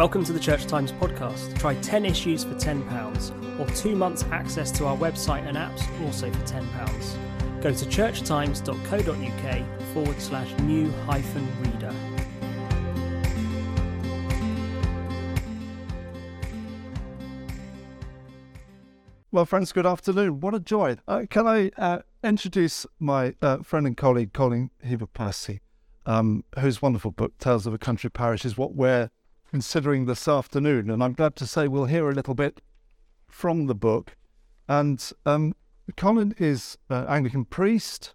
Welcome 0.00 0.24
to 0.24 0.32
the 0.32 0.40
Church 0.40 0.64
Times 0.64 0.92
podcast. 0.92 1.58
Try 1.58 1.74
10 1.74 2.06
issues 2.06 2.42
for 2.42 2.54
£10 2.54 3.60
or 3.60 3.66
two 3.74 3.94
months 3.94 4.24
access 4.30 4.72
to 4.78 4.86
our 4.86 4.96
website 4.96 5.46
and 5.46 5.58
apps 5.58 5.82
also 6.06 6.32
for 6.32 6.38
£10. 6.38 7.60
Go 7.60 7.70
to 7.70 7.84
churchtimes.co.uk 7.84 9.84
forward 9.92 10.18
slash 10.18 10.58
new 10.60 10.90
hyphen 11.04 11.46
reader. 11.60 11.94
Well, 19.30 19.44
friends, 19.44 19.72
good 19.72 19.84
afternoon. 19.84 20.40
What 20.40 20.54
a 20.54 20.60
joy. 20.60 20.96
Uh, 21.06 21.26
can 21.28 21.46
I 21.46 21.72
uh, 21.76 21.98
introduce 22.24 22.86
my 22.98 23.34
uh, 23.42 23.58
friend 23.58 23.86
and 23.86 23.98
colleague, 23.98 24.32
Colin 24.32 24.70
Heber-Percy, 24.82 25.60
um, 26.06 26.44
whose 26.58 26.80
wonderful 26.80 27.10
book, 27.10 27.36
Tales 27.36 27.66
of 27.66 27.74
a 27.74 27.78
Country 27.78 28.08
Parish, 28.08 28.46
is 28.46 28.56
what 28.56 28.74
we're 28.74 29.10
considering 29.50 30.06
this 30.06 30.28
afternoon. 30.28 30.88
And 30.90 31.02
I'm 31.02 31.12
glad 31.12 31.34
to 31.36 31.46
say 31.46 31.66
we'll 31.66 31.86
hear 31.86 32.08
a 32.08 32.14
little 32.14 32.34
bit 32.34 32.60
from 33.26 33.66
the 33.66 33.74
book. 33.74 34.16
And 34.68 35.12
um, 35.26 35.54
Colin 35.96 36.36
is 36.38 36.78
an 36.88 37.06
Anglican 37.08 37.44
priest, 37.46 38.14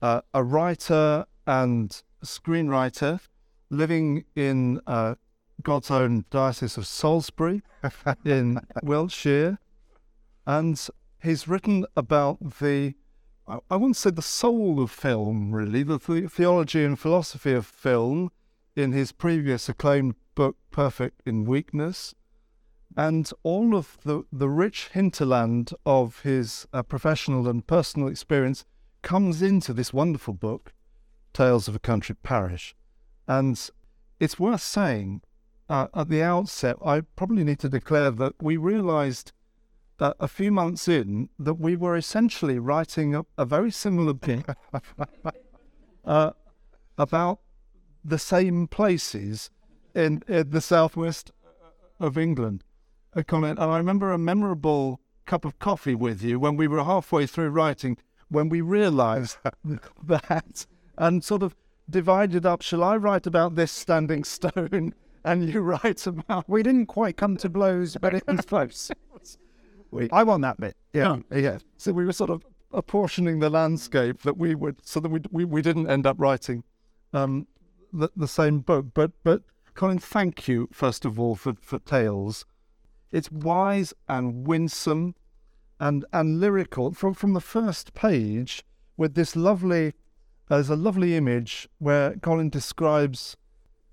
uh, 0.00 0.20
a 0.32 0.44
writer 0.44 1.26
and 1.48 2.00
screenwriter 2.24 3.20
living 3.70 4.24
in 4.36 4.80
uh, 4.86 5.16
God's 5.64 5.90
own 5.90 6.24
Diocese 6.30 6.76
of 6.76 6.86
Salisbury 6.86 7.62
in 8.24 8.60
Wiltshire. 8.84 9.58
And 10.46 10.80
he's 11.20 11.48
written 11.48 11.86
about 11.96 12.60
the, 12.60 12.94
I 13.48 13.74
wouldn't 13.76 13.96
say 13.96 14.10
the 14.10 14.22
soul 14.22 14.80
of 14.80 14.92
film, 14.92 15.52
really, 15.52 15.82
the 15.82 15.98
theology 15.98 16.84
and 16.84 16.96
philosophy 16.96 17.52
of 17.52 17.66
film 17.66 18.30
in 18.76 18.92
his 18.92 19.10
previous 19.10 19.68
acclaimed 19.68 20.14
Perfect 20.70 21.22
in 21.26 21.44
Weakness. 21.44 22.14
And 22.96 23.30
all 23.42 23.76
of 23.76 23.98
the, 24.04 24.24
the 24.32 24.48
rich 24.48 24.88
hinterland 24.92 25.70
of 25.84 26.20
his 26.20 26.66
uh, 26.72 26.82
professional 26.82 27.48
and 27.48 27.66
personal 27.66 28.08
experience 28.08 28.64
comes 29.02 29.42
into 29.42 29.72
this 29.72 29.92
wonderful 29.92 30.34
book, 30.34 30.72
Tales 31.32 31.68
of 31.68 31.74
a 31.74 31.78
Country 31.78 32.16
Parish. 32.22 32.74
And 33.26 33.70
it's 34.18 34.38
worth 34.40 34.62
saying 34.62 35.22
uh, 35.68 35.88
at 35.94 36.08
the 36.08 36.22
outset, 36.22 36.76
I 36.84 37.02
probably 37.02 37.44
need 37.44 37.58
to 37.60 37.68
declare 37.68 38.10
that 38.10 38.34
we 38.40 38.56
realized 38.56 39.32
that 39.98 40.16
a 40.18 40.28
few 40.28 40.50
months 40.50 40.88
in 40.88 41.28
that 41.38 41.54
we 41.54 41.76
were 41.76 41.96
essentially 41.96 42.58
writing 42.58 43.14
a, 43.14 43.26
a 43.36 43.44
very 43.44 43.70
similar 43.70 44.14
book 44.14 44.56
uh, 46.04 46.30
about 46.96 47.40
the 48.04 48.18
same 48.18 48.66
places 48.66 49.50
in, 49.94 50.22
in 50.28 50.50
the 50.50 50.60
southwest 50.60 51.32
of 52.00 52.16
England. 52.16 52.64
A 53.14 53.24
comment, 53.24 53.58
and 53.58 53.70
I 53.70 53.78
remember 53.78 54.12
a 54.12 54.18
memorable 54.18 55.00
cup 55.26 55.44
of 55.44 55.58
coffee 55.58 55.94
with 55.94 56.22
you 56.22 56.38
when 56.38 56.56
we 56.56 56.68
were 56.68 56.84
halfway 56.84 57.26
through 57.26 57.50
writing, 57.50 57.98
when 58.28 58.48
we 58.48 58.60
realised 58.60 59.38
that 60.04 60.66
and 60.96 61.24
sort 61.24 61.42
of 61.42 61.54
divided 61.88 62.44
up. 62.44 62.62
Shall 62.62 62.82
I 62.82 62.96
write 62.96 63.26
about 63.26 63.54
this 63.54 63.72
standing 63.72 64.24
stone? 64.24 64.94
And 65.24 65.52
you 65.52 65.60
write 65.60 66.06
about. 66.06 66.48
We 66.48 66.62
didn't 66.62 66.86
quite 66.86 67.16
come 67.16 67.36
to 67.38 67.50
blows, 67.50 67.96
but 68.00 68.14
it 68.14 68.26
was 68.26 68.46
close. 68.46 68.90
We, 69.90 70.08
I 70.10 70.22
want 70.22 70.42
that 70.42 70.60
bit. 70.60 70.76
Yeah, 70.92 71.16
yeah. 71.34 71.58
So 71.76 71.92
we 71.92 72.04
were 72.04 72.12
sort 72.12 72.30
of 72.30 72.46
apportioning 72.72 73.40
the 73.40 73.50
landscape 73.50 74.22
that 74.22 74.36
we 74.36 74.54
would, 74.54 74.76
so 74.86 75.00
that 75.00 75.08
we 75.08 75.20
we, 75.30 75.44
we 75.44 75.60
didn't 75.60 75.90
end 75.90 76.06
up 76.06 76.16
writing 76.18 76.62
um, 77.12 77.46
the, 77.92 78.10
the 78.14 78.28
same 78.28 78.60
book. 78.60 78.86
But 78.94 79.12
but 79.24 79.42
Colin, 79.78 80.00
thank 80.00 80.48
you 80.48 80.68
first 80.72 81.04
of 81.04 81.20
all 81.20 81.36
for 81.36 81.54
for 81.60 81.78
Tales. 81.78 82.44
It's 83.12 83.30
wise 83.30 83.94
and 84.08 84.44
winsome, 84.44 85.14
and 85.78 86.04
and 86.12 86.40
lyrical 86.40 86.90
from 86.90 87.14
from 87.14 87.32
the 87.32 87.40
first 87.40 87.94
page 87.94 88.64
with 88.96 89.14
this 89.14 89.36
lovely. 89.36 89.94
There's 90.48 90.68
a 90.68 90.74
lovely 90.74 91.14
image 91.14 91.68
where 91.78 92.16
Colin 92.16 92.50
describes 92.50 93.36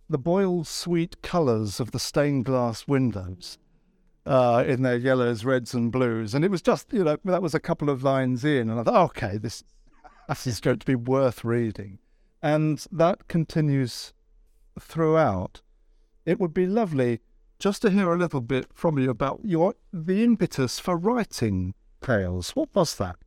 the 0.10 0.18
boiled 0.18 0.66
sweet 0.66 1.22
colours 1.22 1.80
of 1.80 1.92
the 1.92 2.00
stained 2.00 2.46
glass 2.46 2.88
windows 2.88 3.60
uh, 4.26 4.64
in 4.66 4.82
their 4.82 4.98
yellows, 4.98 5.46
reds, 5.46 5.76
and 5.76 5.92
blues. 5.92 6.34
And 6.34 6.44
it 6.44 6.50
was 6.50 6.64
just, 6.64 6.92
you 6.94 7.04
know, 7.04 7.18
that 7.26 7.44
was 7.44 7.54
a 7.54 7.60
couple 7.60 7.92
of 7.92 8.02
lines 8.02 8.44
in, 8.44 8.72
and 8.72 8.80
I 8.80 8.84
thought, 8.84 9.06
okay, 9.12 9.38
this, 9.38 9.64
this 10.28 10.48
is 10.48 10.60
going 10.60 10.80
to 10.80 10.86
be 10.88 10.96
worth 10.96 11.46
reading. 11.46 12.00
And 12.42 12.84
that 12.92 13.28
continues 13.28 14.14
throughout. 14.80 15.62
It 16.26 16.40
would 16.40 16.54
be 16.54 16.66
lovely 16.66 17.22
just 17.60 17.82
to 17.84 17.90
hear 17.90 18.12
a 18.12 18.18
little 18.18 18.42
bit 18.42 18.68
from 18.74 18.98
you 18.98 19.10
about 19.10 19.42
your 19.44 19.76
the 19.94 20.24
impetus 20.24 20.80
for 20.80 20.98
writing 20.98 21.74
tales. 22.02 22.52
What 22.52 22.70
was 22.74 22.96
that? 22.96 23.18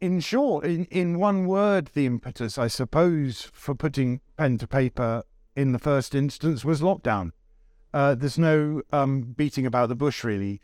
In 0.00 0.18
short, 0.20 0.64
in, 0.64 0.86
in 0.86 1.18
one 1.18 1.46
word, 1.46 1.90
the 1.94 2.06
impetus, 2.06 2.58
I 2.58 2.66
suppose, 2.66 3.50
for 3.52 3.74
putting 3.74 4.20
pen 4.36 4.58
to 4.58 4.66
paper 4.66 5.22
in 5.54 5.72
the 5.72 5.78
first 5.78 6.14
instance 6.14 6.64
was 6.64 6.80
lockdown. 6.80 7.30
Uh, 7.94 8.14
there's 8.14 8.38
no 8.38 8.82
um, 8.92 9.20
beating 9.36 9.66
about 9.66 9.88
the 9.88 9.94
bush, 9.94 10.24
really. 10.24 10.60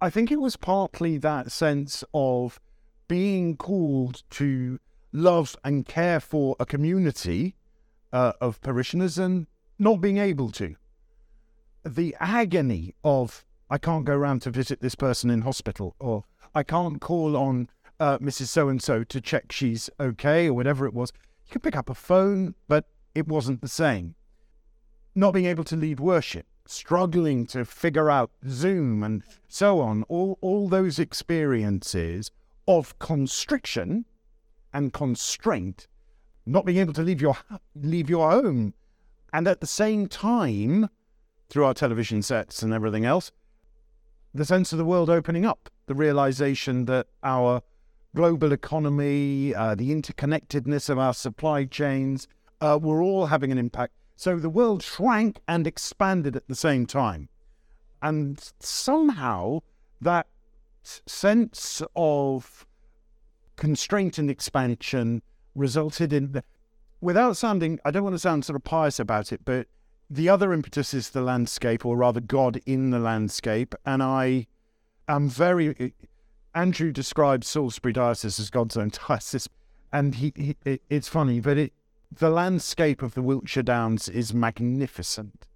I 0.00 0.10
think 0.10 0.32
it 0.32 0.40
was 0.40 0.56
partly 0.56 1.18
that 1.18 1.52
sense 1.52 2.02
of 2.14 2.58
being 3.06 3.56
called 3.56 4.22
to 4.30 4.80
love 5.12 5.56
and 5.62 5.86
care 5.86 6.20
for 6.20 6.56
a 6.58 6.64
community 6.64 7.54
uh, 8.12 8.32
of 8.40 8.60
parishioners 8.62 9.18
and 9.18 9.46
not 9.80 10.00
being 10.00 10.18
able 10.18 10.50
to. 10.52 10.76
The 11.84 12.14
agony 12.20 12.94
of, 13.02 13.44
I 13.68 13.78
can't 13.78 14.04
go 14.04 14.14
around 14.14 14.42
to 14.42 14.50
visit 14.50 14.80
this 14.80 14.94
person 14.94 15.30
in 15.30 15.40
hospital, 15.40 15.96
or 15.98 16.24
I 16.54 16.62
can't 16.62 17.00
call 17.00 17.36
on 17.36 17.68
uh, 17.98 18.18
Mrs. 18.18 18.46
So 18.46 18.68
and 18.68 18.80
so 18.80 19.02
to 19.04 19.20
check 19.20 19.50
she's 19.50 19.90
okay, 19.98 20.46
or 20.46 20.54
whatever 20.54 20.86
it 20.86 20.94
was. 20.94 21.12
You 21.46 21.52
could 21.52 21.62
pick 21.62 21.76
up 21.76 21.90
a 21.90 21.94
phone, 21.94 22.54
but 22.68 22.84
it 23.14 23.26
wasn't 23.26 23.62
the 23.62 23.68
same. 23.68 24.14
Not 25.14 25.32
being 25.32 25.46
able 25.46 25.64
to 25.64 25.76
lead 25.76 25.98
worship 25.98 26.46
struggling 26.66 27.46
to 27.46 27.64
figure 27.64 28.08
out 28.08 28.30
Zoom 28.48 29.02
and 29.02 29.24
so 29.48 29.80
on, 29.80 30.04
all, 30.04 30.38
all 30.40 30.68
those 30.68 30.98
experiences 30.98 32.30
of 32.68 32.96
constriction 33.00 34.04
and 34.72 34.92
constraint, 34.92 35.88
not 36.46 36.64
being 36.64 36.78
able 36.78 36.92
to 36.92 37.02
leave 37.02 37.20
your 37.20 37.36
leave 37.74 38.08
your 38.08 38.30
home, 38.30 38.72
and 39.32 39.46
at 39.48 39.60
the 39.60 39.66
same 39.66 40.06
time, 40.06 40.88
through 41.48 41.64
our 41.64 41.74
television 41.74 42.22
sets 42.22 42.62
and 42.62 42.72
everything 42.72 43.04
else, 43.04 43.32
the 44.32 44.44
sense 44.44 44.72
of 44.72 44.78
the 44.78 44.84
world 44.84 45.10
opening 45.10 45.44
up, 45.44 45.68
the 45.86 45.94
realization 45.94 46.84
that 46.84 47.06
our 47.22 47.62
global 48.14 48.52
economy, 48.52 49.54
uh, 49.54 49.74
the 49.74 49.90
interconnectedness 49.90 50.88
of 50.88 50.98
our 50.98 51.14
supply 51.14 51.64
chains, 51.64 52.28
uh, 52.60 52.78
were 52.80 53.02
all 53.02 53.26
having 53.26 53.50
an 53.50 53.58
impact 53.58 53.94
so 54.20 54.36
the 54.36 54.50
world 54.50 54.82
shrank 54.82 55.40
and 55.48 55.66
expanded 55.66 56.36
at 56.36 56.46
the 56.46 56.54
same 56.54 56.84
time. 56.84 57.30
And 58.02 58.38
somehow 58.60 59.60
that 59.98 60.26
sense 60.82 61.80
of 61.96 62.66
constraint 63.56 64.18
and 64.18 64.30
expansion 64.30 65.22
resulted 65.54 66.12
in, 66.12 66.32
the, 66.32 66.44
without 67.00 67.36
sounding, 67.36 67.78
I 67.84 67.90
don't 67.90 68.04
want 68.04 68.14
to 68.14 68.18
sound 68.18 68.44
sort 68.44 68.56
of 68.56 68.64
pious 68.64 68.98
about 68.98 69.32
it, 69.32 69.40
but 69.44 69.66
the 70.08 70.28
other 70.28 70.52
impetus 70.52 70.92
is 70.92 71.10
the 71.10 71.22
landscape, 71.22 71.86
or 71.86 71.96
rather, 71.96 72.20
God 72.20 72.60
in 72.66 72.90
the 72.90 72.98
landscape. 72.98 73.74
And 73.86 74.02
I 74.02 74.46
am 75.08 75.28
very, 75.28 75.94
Andrew 76.54 76.92
describes 76.92 77.46
Salisbury 77.46 77.92
Diocese 77.92 78.40
as 78.40 78.50
God's 78.50 78.76
own 78.76 78.90
diocese. 79.08 79.48
And 79.92 80.16
he, 80.16 80.32
he 80.36 80.80
it's 80.88 81.08
funny, 81.08 81.40
but 81.40 81.58
it, 81.58 81.72
the 82.12 82.30
landscape 82.30 83.02
of 83.02 83.14
the 83.14 83.22
Wiltshire 83.22 83.62
Downs 83.62 84.08
is 84.08 84.34
magnificent. 84.34 85.46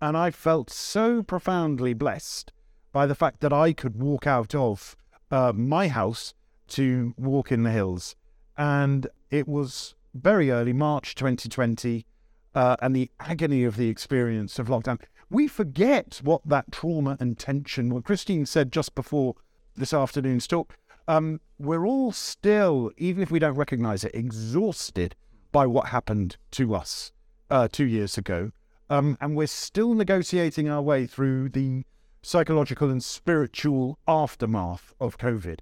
And 0.00 0.16
I 0.16 0.30
felt 0.30 0.70
so 0.70 1.22
profoundly 1.22 1.94
blessed 1.94 2.52
by 2.92 3.06
the 3.06 3.14
fact 3.14 3.40
that 3.40 3.52
I 3.52 3.72
could 3.72 3.98
walk 3.98 4.26
out 4.26 4.54
of 4.54 4.96
uh, 5.30 5.52
my 5.54 5.88
house 5.88 6.34
to 6.68 7.14
walk 7.16 7.50
in 7.50 7.62
the 7.62 7.70
hills. 7.70 8.16
And 8.56 9.06
it 9.30 9.48
was 9.48 9.94
very 10.14 10.50
early 10.50 10.72
March 10.72 11.14
2020, 11.14 12.06
uh, 12.54 12.76
and 12.80 12.94
the 12.94 13.10
agony 13.20 13.64
of 13.64 13.76
the 13.76 13.88
experience 13.88 14.58
of 14.58 14.68
lockdown. 14.68 15.00
We 15.30 15.48
forget 15.48 16.20
what 16.22 16.42
that 16.46 16.70
trauma 16.70 17.16
and 17.18 17.38
tension, 17.38 17.92
what 17.92 18.04
Christine 18.04 18.46
said 18.46 18.72
just 18.72 18.94
before 18.94 19.34
this 19.74 19.92
afternoon's 19.92 20.46
talk. 20.46 20.76
Um, 21.08 21.40
we're 21.58 21.86
all 21.86 22.12
still, 22.12 22.90
even 22.96 23.22
if 23.22 23.30
we 23.30 23.38
don't 23.38 23.56
recognize 23.56 24.04
it, 24.04 24.14
exhausted 24.14 25.14
by 25.52 25.66
what 25.66 25.88
happened 25.88 26.36
to 26.52 26.74
us 26.74 27.12
uh, 27.50 27.68
two 27.70 27.86
years 27.86 28.16
ago. 28.16 28.52
Um, 28.90 29.16
and 29.20 29.36
we're 29.36 29.46
still 29.46 29.94
negotiating 29.94 30.68
our 30.68 30.82
way 30.82 31.06
through 31.06 31.50
the 31.50 31.84
psychological 32.22 32.90
and 32.90 33.02
spiritual 33.02 33.98
aftermath 34.06 34.94
of 35.00 35.18
COVID. 35.18 35.60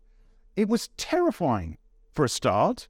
It 0.56 0.68
was 0.68 0.90
terrifying 0.96 1.78
for 2.12 2.24
a 2.24 2.28
start, 2.28 2.88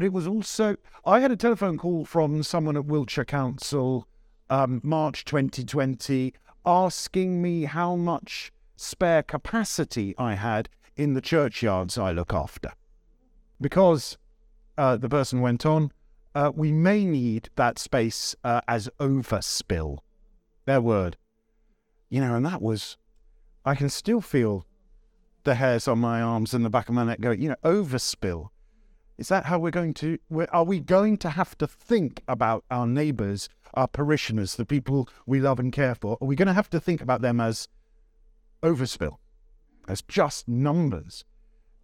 but 0.00 0.06
it 0.06 0.14
was 0.14 0.26
also. 0.26 0.76
I 1.04 1.20
had 1.20 1.30
a 1.30 1.36
telephone 1.36 1.76
call 1.76 2.06
from 2.06 2.42
someone 2.42 2.74
at 2.74 2.86
Wiltshire 2.86 3.26
Council, 3.26 4.08
um, 4.48 4.80
March 4.82 5.26
2020, 5.26 6.32
asking 6.64 7.42
me 7.42 7.64
how 7.64 7.96
much 7.96 8.50
spare 8.76 9.22
capacity 9.22 10.14
I 10.16 10.36
had 10.36 10.70
in 10.96 11.12
the 11.12 11.20
churchyards 11.20 11.98
I 11.98 12.12
look 12.12 12.32
after. 12.32 12.72
Because, 13.60 14.16
uh, 14.78 14.96
the 14.96 15.10
person 15.10 15.42
went 15.42 15.66
on, 15.66 15.92
uh, 16.34 16.50
we 16.54 16.72
may 16.72 17.04
need 17.04 17.50
that 17.56 17.78
space 17.78 18.34
uh, 18.42 18.62
as 18.66 18.88
overspill. 19.00 19.98
Their 20.64 20.80
word. 20.80 21.18
You 22.08 22.22
know, 22.22 22.36
and 22.36 22.46
that 22.46 22.62
was, 22.62 22.96
I 23.66 23.74
can 23.74 23.90
still 23.90 24.22
feel 24.22 24.64
the 25.44 25.56
hairs 25.56 25.86
on 25.86 25.98
my 25.98 26.22
arms 26.22 26.54
and 26.54 26.64
the 26.64 26.70
back 26.70 26.88
of 26.88 26.94
my 26.94 27.04
neck 27.04 27.20
going, 27.20 27.42
you 27.42 27.50
know, 27.50 27.56
overspill. 27.62 28.48
Is 29.20 29.28
that 29.28 29.44
how 29.44 29.58
we're 29.58 29.70
going 29.70 29.92
to, 29.94 30.18
are 30.50 30.64
we 30.64 30.80
going 30.80 31.18
to 31.18 31.28
have 31.28 31.56
to 31.58 31.66
think 31.66 32.22
about 32.26 32.64
our 32.70 32.86
neighbours, 32.86 33.50
our 33.74 33.86
parishioners, 33.86 34.56
the 34.56 34.64
people 34.64 35.10
we 35.26 35.40
love 35.40 35.60
and 35.60 35.70
care 35.70 35.94
for? 35.94 36.16
Are 36.22 36.26
we 36.26 36.34
going 36.34 36.48
to 36.48 36.54
have 36.54 36.70
to 36.70 36.80
think 36.80 37.02
about 37.02 37.20
them 37.20 37.38
as 37.38 37.68
overspill, 38.62 39.18
as 39.86 40.00
just 40.00 40.48
numbers? 40.48 41.26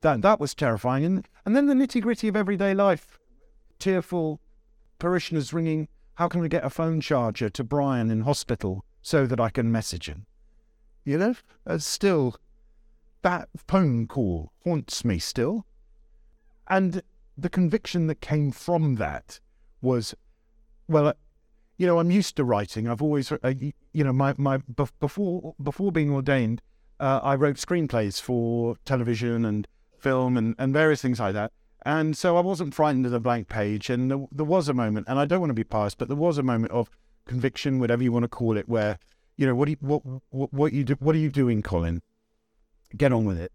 That, 0.00 0.22
that 0.22 0.40
was 0.40 0.54
terrifying. 0.54 1.04
And, 1.04 1.28
and 1.44 1.54
then 1.54 1.66
the 1.66 1.74
nitty 1.74 2.00
gritty 2.00 2.26
of 2.26 2.36
everyday 2.36 2.72
life 2.72 3.18
tearful 3.78 4.40
parishioners 4.98 5.52
ringing, 5.52 5.88
How 6.14 6.28
can 6.28 6.40
we 6.40 6.48
get 6.48 6.64
a 6.64 6.70
phone 6.70 7.02
charger 7.02 7.50
to 7.50 7.62
Brian 7.62 8.10
in 8.10 8.22
hospital 8.22 8.82
so 9.02 9.26
that 9.26 9.40
I 9.40 9.50
can 9.50 9.70
message 9.70 10.08
him? 10.08 10.24
You 11.04 11.18
know, 11.18 11.34
uh, 11.66 11.76
still, 11.76 12.36
that 13.20 13.50
phone 13.68 14.06
call 14.06 14.52
haunts 14.64 15.04
me 15.04 15.18
still. 15.18 15.66
And 16.66 17.02
the 17.36 17.48
conviction 17.48 18.06
that 18.06 18.20
came 18.20 18.50
from 18.50 18.96
that 18.96 19.40
was, 19.80 20.14
well, 20.88 21.08
uh, 21.08 21.12
you 21.78 21.86
know, 21.86 21.98
I'm 21.98 22.10
used 22.10 22.36
to 22.36 22.44
writing. 22.44 22.88
I've 22.88 23.02
always, 23.02 23.30
uh, 23.30 23.54
you 23.92 24.04
know, 24.04 24.12
my, 24.12 24.34
my 24.38 24.58
before 25.00 25.54
before 25.62 25.92
being 25.92 26.10
ordained, 26.10 26.62
uh, 27.00 27.20
I 27.22 27.34
wrote 27.34 27.56
screenplays 27.56 28.20
for 28.20 28.76
television 28.84 29.44
and 29.44 29.68
film 29.98 30.36
and, 30.36 30.54
and 30.58 30.72
various 30.72 31.02
things 31.02 31.20
like 31.20 31.34
that. 31.34 31.52
And 31.84 32.16
so 32.16 32.36
I 32.36 32.40
wasn't 32.40 32.74
frightened 32.74 33.06
of 33.06 33.12
the 33.12 33.20
blank 33.20 33.48
page. 33.48 33.90
And 33.90 34.10
there, 34.10 34.26
there 34.32 34.46
was 34.46 34.68
a 34.68 34.74
moment, 34.74 35.06
and 35.08 35.18
I 35.18 35.24
don't 35.24 35.40
want 35.40 35.50
to 35.50 35.54
be 35.54 35.64
pious, 35.64 35.94
but 35.94 36.08
there 36.08 36.16
was 36.16 36.38
a 36.38 36.42
moment 36.42 36.72
of 36.72 36.90
conviction, 37.26 37.78
whatever 37.78 38.02
you 38.02 38.10
want 38.10 38.24
to 38.24 38.28
call 38.28 38.56
it, 38.56 38.68
where, 38.68 38.98
you 39.36 39.46
know, 39.46 39.54
what, 39.54 39.68
you, 39.68 39.76
what, 39.80 40.02
what, 40.30 40.52
what, 40.52 40.72
you 40.72 40.82
do, 40.82 40.96
what 40.98 41.14
are 41.14 41.18
you 41.18 41.30
doing, 41.30 41.62
Colin? 41.62 42.02
Get 42.96 43.12
on 43.12 43.24
with 43.24 43.38
it. 43.38 43.52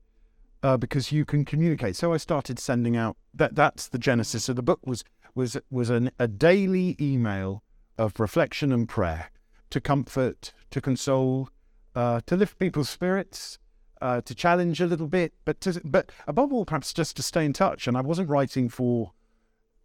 Uh, 0.64 0.78
because 0.78 1.12
you 1.12 1.26
can 1.26 1.44
communicate. 1.44 1.96
So 1.96 2.14
I 2.14 2.18
started 2.18 2.60
sending 2.60 2.96
out 2.96 3.18
that. 3.34 3.56
That's 3.56 3.88
the 3.88 3.98
genesis 3.98 4.48
of 4.48 4.56
the 4.56 4.62
book. 4.62 4.80
Was 4.86 5.04
was 5.34 5.58
was 5.72 5.90
an, 5.90 6.12
a 6.20 6.28
daily 6.28 6.96
email 7.00 7.64
of 7.98 8.20
reflection 8.20 8.72
and 8.72 8.88
prayer 8.88 9.32
to 9.72 9.82
comfort, 9.82 10.54
to 10.70 10.82
console, 10.82 11.50
uh, 11.96 12.22
to 12.28 12.36
lift 12.36 12.60
people's 12.60 12.90
spirits, 12.90 13.58
uh, 14.02 14.22
to 14.22 14.36
challenge 14.36 14.82
a 14.82 14.86
little 14.86 15.08
bit, 15.08 15.34
but 15.46 15.62
to, 15.62 15.82
but 15.84 16.12
above 16.28 16.52
all, 16.54 16.66
perhaps 16.66 16.94
just 16.94 17.16
to 17.16 17.24
stay 17.24 17.46
in 17.46 17.54
touch. 17.54 17.88
And 17.88 17.98
I 17.98 18.02
wasn't 18.02 18.30
writing 18.30 18.70
for. 18.70 19.14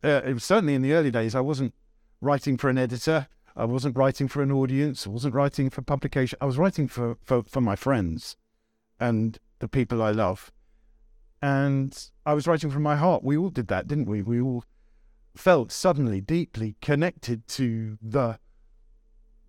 Uh, 0.05 0.21
it 0.25 0.35
was 0.35 0.45
certainly 0.45 0.75
in 0.75 0.83
the 0.83 0.93
early 0.93 1.11
days. 1.11 1.35
I 1.35 1.41
wasn't 1.41 1.75
writing 2.21 2.57
for 2.57 2.69
an 2.69 2.79
editor. 2.79 3.29
I 3.57 3.65
wasn't 3.65 3.97
writing 3.97 4.29
for 4.29 4.43
an 4.43 4.53
audience. 4.53 5.07
I 5.07 5.11
wasn't 5.11 5.35
writing 5.35 5.71
for 5.71 5.83
publication. 5.83 6.39
I 6.41 6.47
was 6.47 6.59
writing 6.59 6.89
for 6.89 7.17
for, 7.23 7.43
for 7.45 7.61
my 7.61 7.77
friends, 7.77 8.37
and 9.01 9.39
the 9.59 9.69
people 9.69 10.03
I 10.03 10.11
love. 10.11 10.53
And 11.47 11.97
I 12.27 12.35
was 12.35 12.49
writing 12.49 12.71
from 12.71 12.83
my 12.83 12.97
heart. 12.97 13.23
We 13.23 13.37
all 13.37 13.51
did 13.51 13.69
that, 13.69 13.87
didn't 13.87 14.07
we? 14.07 14.21
We 14.21 14.41
all 14.41 14.65
felt 15.37 15.71
suddenly 15.71 16.21
deeply 16.21 16.75
connected 16.83 17.47
to 17.47 17.99
the 18.03 18.41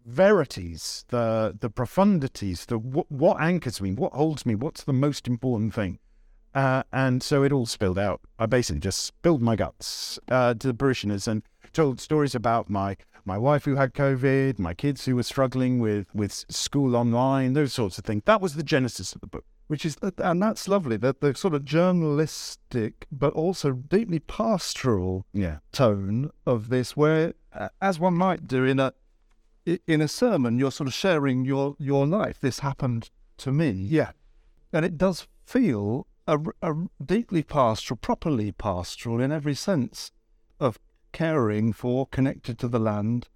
verities, 0.06 1.06
the 1.08 1.58
the 1.60 1.72
profundities, 1.72 2.68
the 2.68 2.78
what, 2.78 3.12
what 3.12 3.42
anchors 3.42 3.82
me, 3.82 3.94
what 3.94 4.14
holds 4.14 4.46
me, 4.46 4.54
what's 4.54 4.84
the 4.84 4.94
most 4.94 5.28
important 5.28 5.74
thing. 5.74 5.98
Uh, 6.54 6.84
and 6.94 7.24
so 7.24 7.42
it 7.42 7.52
all 7.52 7.66
spilled 7.66 7.98
out. 7.98 8.22
I 8.38 8.46
basically 8.46 8.82
just 8.82 9.00
spilled 9.00 9.42
my 9.42 9.56
guts 9.56 10.20
uh, 10.30 10.54
to 10.54 10.68
the 10.68 10.76
parishioners 10.76 11.28
and 11.28 11.42
told 11.74 12.00
stories 12.00 12.36
about 12.36 12.70
my 12.70 12.96
my 13.26 13.40
wife 13.40 13.66
who 13.66 13.76
had 13.76 13.96
COVID, 13.96 14.60
my 14.60 14.76
kids 14.76 15.06
who 15.06 15.16
were 15.16 15.24
struggling 15.24 15.80
with 15.80 16.06
with 16.14 16.46
school 16.48 16.96
online, 16.96 17.54
those 17.54 17.74
sorts 17.74 17.98
of 17.98 18.06
things. 18.06 18.22
That 18.26 18.40
was 18.40 18.54
the 18.54 18.62
genesis 18.62 19.16
of 19.16 19.22
the 19.22 19.28
book. 19.28 19.46
Which 19.68 19.86
is, 19.86 19.98
and 20.18 20.42
that's 20.42 20.68
lovely. 20.68 20.96
That 20.98 21.20
the 21.20 21.36
sort 21.36 21.54
of 21.54 21.66
journalistic, 21.66 23.06
but 23.12 23.34
also 23.34 23.74
deeply 23.74 24.20
pastoral 24.20 25.26
yeah. 25.34 25.58
tone 25.72 26.32
of 26.46 26.70
this, 26.70 26.96
where, 26.96 27.34
uh, 27.52 27.70
as 27.82 28.00
one 28.00 28.14
might 28.14 28.48
do 28.48 28.64
in 28.64 28.80
a 28.80 28.94
in 29.86 30.02
a 30.02 30.08
sermon, 30.08 30.58
you're 30.58 30.72
sort 30.72 30.88
of 30.88 30.94
sharing 30.94 31.44
your, 31.44 31.76
your 31.78 32.08
life. 32.08 32.40
This 32.40 32.60
happened 32.60 33.10
to 33.38 33.52
me. 33.52 33.72
Yeah. 33.72 34.12
And 34.72 34.86
it 34.86 34.98
does 34.98 35.28
feel 35.46 36.08
a, 36.26 36.40
a 36.62 36.74
deeply 37.04 37.44
pastoral, 37.44 37.98
properly 37.98 38.52
pastoral 38.52 39.20
in 39.20 39.32
every 39.32 39.56
sense 39.56 40.12
of 40.60 40.80
caring 41.12 41.74
for, 41.74 42.08
connected 42.08 42.58
to 42.60 42.68
the 42.68 42.80
land, 42.80 43.28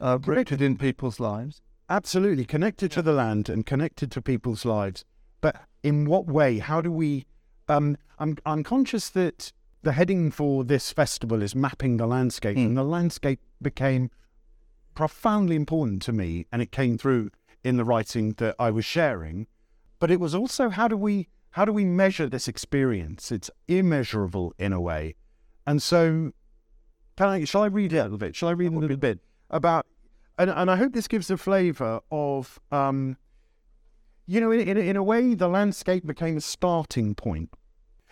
uh, 0.00 0.18
rooted 0.24 0.62
in 0.62 0.76
people's 0.76 1.20
lives. 1.20 1.60
Absolutely. 1.90 2.46
Connected 2.46 2.92
yeah. 2.92 2.94
to 2.96 3.02
the 3.02 3.12
land 3.12 3.48
and 3.50 3.66
connected 3.66 4.10
to 4.12 4.22
people's 4.22 4.64
lives. 4.64 5.04
But 5.44 5.56
in 5.82 6.06
what 6.06 6.26
way? 6.26 6.58
How 6.58 6.80
do 6.80 6.90
we. 6.90 7.26
Um, 7.68 7.98
I'm, 8.18 8.38
I'm 8.46 8.64
conscious 8.64 9.10
that 9.10 9.52
the 9.82 9.92
heading 9.92 10.30
for 10.30 10.64
this 10.64 10.90
festival 10.90 11.42
is 11.42 11.54
mapping 11.54 11.98
the 11.98 12.06
landscape, 12.06 12.56
mm. 12.56 12.64
and 12.64 12.76
the 12.78 12.82
landscape 12.82 13.40
became 13.60 14.10
profoundly 14.94 15.54
important 15.54 16.00
to 16.02 16.12
me, 16.12 16.46
and 16.50 16.62
it 16.62 16.72
came 16.72 16.96
through 16.96 17.30
in 17.62 17.76
the 17.76 17.84
writing 17.84 18.32
that 18.38 18.56
I 18.58 18.70
was 18.70 18.86
sharing. 18.86 19.46
But 19.98 20.10
it 20.10 20.18
was 20.18 20.34
also 20.34 20.70
how 20.70 20.88
do 20.88 20.96
we 20.96 21.28
how 21.50 21.66
do 21.66 21.74
we 21.74 21.84
measure 21.84 22.26
this 22.26 22.48
experience? 22.48 23.30
It's 23.30 23.50
immeasurable 23.68 24.54
in 24.58 24.72
a 24.72 24.80
way, 24.80 25.14
and 25.66 25.82
so 25.82 26.32
can 27.18 27.28
I? 27.28 27.44
Shall 27.44 27.64
I 27.64 27.66
read 27.66 27.92
a 27.92 28.04
little 28.04 28.16
bit? 28.16 28.34
Shall 28.34 28.48
I 28.48 28.52
read 28.52 28.72
a 28.72 28.78
little 28.78 28.96
bit 28.96 29.18
about? 29.50 29.84
And, 30.38 30.48
and 30.48 30.70
I 30.70 30.76
hope 30.76 30.94
this 30.94 31.06
gives 31.06 31.30
a 31.30 31.36
flavour 31.36 32.00
of, 32.10 32.58
um, 32.72 33.18
you 34.26 34.40
know, 34.40 34.50
in, 34.50 34.60
in, 34.60 34.76
in 34.76 34.96
a 34.96 35.02
way, 35.02 35.34
the 35.34 35.48
landscape 35.48 36.06
became 36.06 36.36
a 36.36 36.40
starting 36.40 37.14
point. 37.14 37.50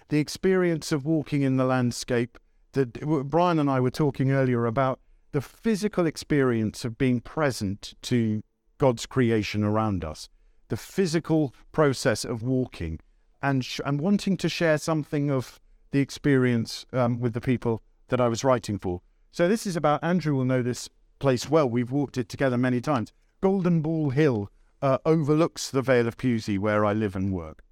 The 0.08 0.18
experience 0.18 0.92
of 0.92 1.06
walking 1.06 1.42
in 1.42 1.56
the 1.56 1.64
landscape 1.64 2.38
that 2.72 3.00
Brian 3.28 3.58
and 3.58 3.70
I 3.70 3.80
were 3.80 3.90
talking 3.90 4.30
earlier 4.30 4.66
about 4.66 5.00
the 5.32 5.40
physical 5.40 6.06
experience 6.06 6.84
of 6.84 6.98
being 6.98 7.20
present 7.20 7.94
to 8.02 8.42
God's 8.78 9.06
creation 9.06 9.64
around 9.64 10.04
us, 10.04 10.28
the 10.68 10.76
physical 10.76 11.54
process 11.72 12.24
of 12.24 12.42
walking, 12.42 13.00
and 13.42 13.64
sh- 13.64 13.80
and 13.84 14.00
wanting 14.00 14.36
to 14.38 14.48
share 14.48 14.78
something 14.78 15.30
of 15.30 15.60
the 15.90 16.00
experience 16.00 16.84
um, 16.92 17.20
with 17.20 17.32
the 17.32 17.40
people 17.40 17.82
that 18.08 18.20
I 18.20 18.28
was 18.28 18.44
writing 18.44 18.78
for. 18.78 19.00
So 19.30 19.48
this 19.48 19.66
is 19.66 19.76
about 19.76 20.04
Andrew 20.04 20.34
will 20.34 20.44
know 20.44 20.62
this 20.62 20.88
place 21.18 21.48
well. 21.48 21.68
We've 21.68 21.90
walked 21.90 22.18
it 22.18 22.28
together 22.28 22.58
many 22.58 22.80
times. 22.80 23.12
Golden 23.40 23.80
Ball 23.80 24.10
Hill 24.10 24.50
uh, 24.82 24.98
overlooks 25.06 25.70
the 25.70 25.80
Vale 25.80 26.08
of 26.08 26.16
Pewsey, 26.16 26.58
where 26.58 26.84
I 26.84 26.92
live 26.92 27.14
and 27.14 27.32
work. 27.32 27.62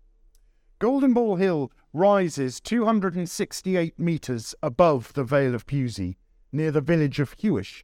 Golden 0.79 1.13
Ball 1.13 1.37
Hill 1.37 1.71
rises 1.93 2.61
268 2.61 3.99
metres 3.99 4.55
above 4.63 5.13
the 5.13 5.25
Vale 5.25 5.55
of 5.55 5.67
Pewsey 5.67 6.17
near 6.53 6.71
the 6.71 6.81
village 6.81 7.21
of 7.21 7.37
Huish. 7.37 7.83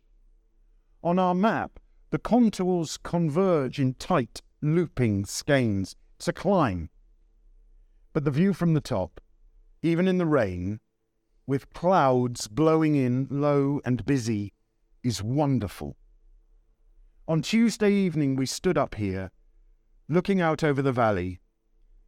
On 1.02 1.18
our 1.18 1.34
map, 1.34 1.78
the 2.10 2.18
contours 2.18 2.96
converge 2.96 3.78
in 3.78 3.94
tight, 3.94 4.42
looping 4.62 5.26
skeins. 5.26 5.96
It's 6.16 6.28
a 6.28 6.32
climb. 6.32 6.88
But 8.12 8.24
the 8.24 8.30
view 8.30 8.54
from 8.54 8.74
the 8.74 8.80
top, 8.80 9.20
even 9.82 10.08
in 10.08 10.18
the 10.18 10.26
rain, 10.26 10.80
with 11.46 11.72
clouds 11.74 12.48
blowing 12.48 12.94
in 12.94 13.26
low 13.30 13.80
and 13.84 14.06
busy, 14.06 14.52
is 15.02 15.22
wonderful. 15.22 15.96
On 17.28 17.42
Tuesday 17.42 17.92
evening, 17.92 18.36
we 18.36 18.46
stood 18.46 18.78
up 18.78 18.94
here, 18.94 19.32
looking 20.08 20.40
out 20.40 20.62
over 20.62 20.80
the 20.80 20.92
valley, 20.92 21.40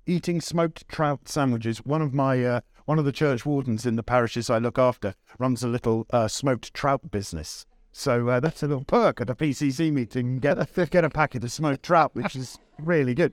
eating 0.06 0.40
smoked 0.40 0.86
trout 0.86 1.28
sandwiches. 1.28 1.78
One 1.78 2.02
of 2.02 2.14
my 2.14 2.44
uh, 2.44 2.60
one 2.84 3.00
of 3.00 3.04
the 3.04 3.10
church 3.10 3.44
wardens 3.44 3.84
in 3.84 3.96
the 3.96 4.04
parishes 4.04 4.48
I 4.48 4.58
look 4.58 4.78
after 4.78 5.16
runs 5.40 5.64
a 5.64 5.68
little 5.68 6.06
uh, 6.10 6.28
smoked 6.28 6.72
trout 6.72 7.10
business. 7.10 7.66
So 7.90 8.28
uh, 8.28 8.38
that's 8.38 8.62
a 8.62 8.68
little 8.68 8.84
perk 8.84 9.20
at 9.20 9.28
a 9.28 9.34
PCC 9.34 9.92
meeting. 9.92 10.38
Get 10.38 10.56
a, 10.56 10.86
get 10.86 11.04
a 11.04 11.10
packet 11.10 11.42
of 11.42 11.50
smoked 11.50 11.82
trout, 11.82 12.14
which 12.14 12.36
is 12.36 12.56
really 12.78 13.14
good. 13.14 13.32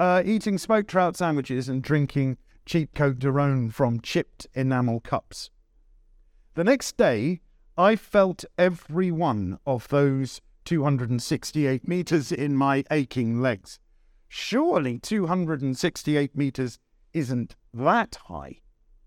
Uh, 0.00 0.24
eating 0.24 0.58
smoked 0.58 0.90
trout 0.90 1.16
sandwiches 1.16 1.68
and 1.68 1.82
drinking 1.82 2.36
cheap 2.66 2.94
Cote 2.94 3.20
de 3.20 3.70
from 3.70 4.00
chipped 4.00 4.48
enamel 4.54 4.98
cups. 4.98 5.50
The 6.54 6.64
next 6.64 6.96
day, 6.96 7.42
I 7.78 7.94
felt 7.94 8.44
every 8.58 9.12
one 9.12 9.60
of 9.64 9.86
those 9.86 10.40
268 10.64 11.86
metres 11.86 12.32
in 12.32 12.56
my 12.56 12.84
aching 12.90 13.40
legs. 13.40 13.78
Surely 14.28 14.98
268 14.98 16.36
metres 16.36 16.78
isn't 17.12 17.54
that 17.74 18.16
high 18.26 18.62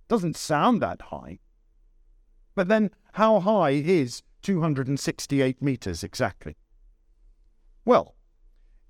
doesn't 0.07 0.37
sound 0.37 0.81
that 0.81 1.01
high. 1.03 1.39
But 2.53 2.67
then, 2.67 2.91
how 3.13 3.39
high 3.39 3.71
is 3.71 4.21
268 4.43 5.61
metres 5.61 6.03
exactly? 6.03 6.55
Well, 7.83 8.15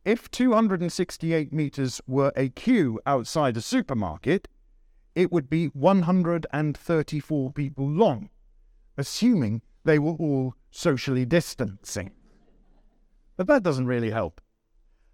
If 0.03 0.29
268 0.29 1.51
meters 1.51 1.99
were 2.05 2.31
a 2.35 2.49
queue 2.49 2.99
outside 3.07 3.57
a 3.57 3.61
supermarket, 3.61 4.47
it 5.15 5.31
would 5.31 5.49
be 5.49 5.67
134 5.69 7.51
people 7.53 7.89
long, 7.89 8.29
assuming 8.97 9.63
they 9.83 9.97
were 9.97 10.13
all 10.13 10.53
socially 10.69 11.25
distancing. 11.25 12.11
But 13.37 13.47
that 13.47 13.63
doesn't 13.63 13.87
really 13.87 14.11
help. 14.11 14.41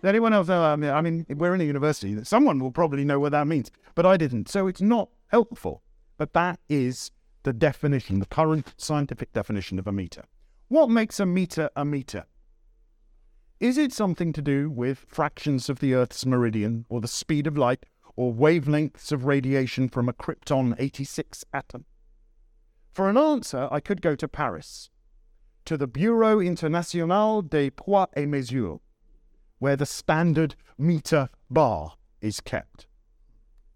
Does 0.00 0.08
anyone 0.08 0.32
else 0.32 0.48
know? 0.48 0.62
I 0.62 0.76
mean, 0.76 0.90
I 0.90 1.00
mean, 1.00 1.26
we're 1.28 1.54
in 1.54 1.60
a 1.60 1.64
university. 1.64 2.22
Someone 2.24 2.60
will 2.60 2.70
probably 2.70 3.04
know 3.04 3.18
what 3.18 3.32
that 3.32 3.46
means, 3.46 3.70
but 3.94 4.06
I 4.06 4.16
didn't. 4.16 4.48
So 4.48 4.68
it's 4.68 4.80
not 4.80 5.08
helpful. 5.28 5.82
But 6.18 6.34
that 6.34 6.60
is 6.68 7.10
the 7.42 7.52
definition, 7.52 8.18
the 8.18 8.26
current 8.26 8.74
scientific 8.76 9.32
definition 9.32 9.78
of 9.78 9.86
a 9.86 9.92
meter. 9.92 10.24
What 10.68 10.90
makes 10.90 11.18
a 11.20 11.26
meter 11.26 11.70
a 11.76 11.84
meter? 11.84 12.26
Is 13.60 13.76
it 13.76 13.92
something 13.92 14.32
to 14.34 14.42
do 14.42 14.70
with 14.70 15.06
fractions 15.08 15.68
of 15.68 15.80
the 15.80 15.94
Earth's 15.94 16.24
meridian, 16.24 16.84
or 16.88 17.00
the 17.00 17.08
speed 17.08 17.46
of 17.46 17.58
light, 17.58 17.86
or 18.14 18.32
wavelengths 18.32 19.10
of 19.10 19.24
radiation 19.24 19.88
from 19.88 20.08
a 20.08 20.12
krypton 20.12 20.76
86 20.78 21.44
atom? 21.52 21.84
For 22.92 23.08
an 23.08 23.16
answer, 23.16 23.68
I 23.70 23.80
could 23.80 24.02
go 24.02 24.14
to 24.14 24.28
Paris, 24.28 24.90
to 25.64 25.76
the 25.76 25.86
Bureau 25.86 26.40
International 26.40 27.42
des 27.42 27.70
Poids 27.70 28.08
et 28.14 28.28
Mesures, 28.28 28.78
where 29.58 29.76
the 29.76 29.86
standard 29.86 30.54
meter 30.76 31.28
bar 31.50 31.94
is 32.20 32.40
kept. 32.40 32.86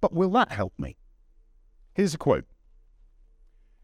But 0.01 0.13
will 0.13 0.31
that 0.31 0.53
help 0.53 0.79
me? 0.79 0.97
Here's 1.95 2.15
a 2.15 2.19
quote. 2.19 2.45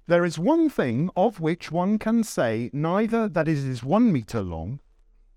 There 0.08 0.24
is 0.24 0.38
one 0.38 0.70
thing 0.70 1.10
of 1.14 1.38
which 1.38 1.70
one 1.70 1.98
can 1.98 2.24
say 2.24 2.70
neither 2.72 3.28
that 3.28 3.46
it 3.46 3.58
is 3.58 3.84
one 3.84 4.10
meter 4.10 4.40
long, 4.40 4.80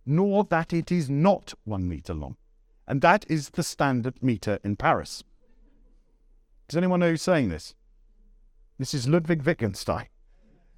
nor 0.06 0.46
that 0.46 0.72
it 0.72 0.90
is 0.90 1.10
not 1.10 1.54
one 1.66 1.90
meter 1.90 2.14
long, 2.14 2.38
and 2.88 3.02
that 3.02 3.26
is 3.28 3.50
the 3.50 3.64
standard 3.64 4.24
meter 4.24 4.60
in 4.64 4.78
Paris. 4.78 5.26
Does 6.70 6.78
anyone 6.78 7.02
know 7.02 7.10
who's 7.10 7.22
saying 7.22 7.50
this? 7.50 7.76
This 8.80 8.94
is 8.94 9.10
Ludwig 9.10 9.44
Wittgenstein. 9.44 10.08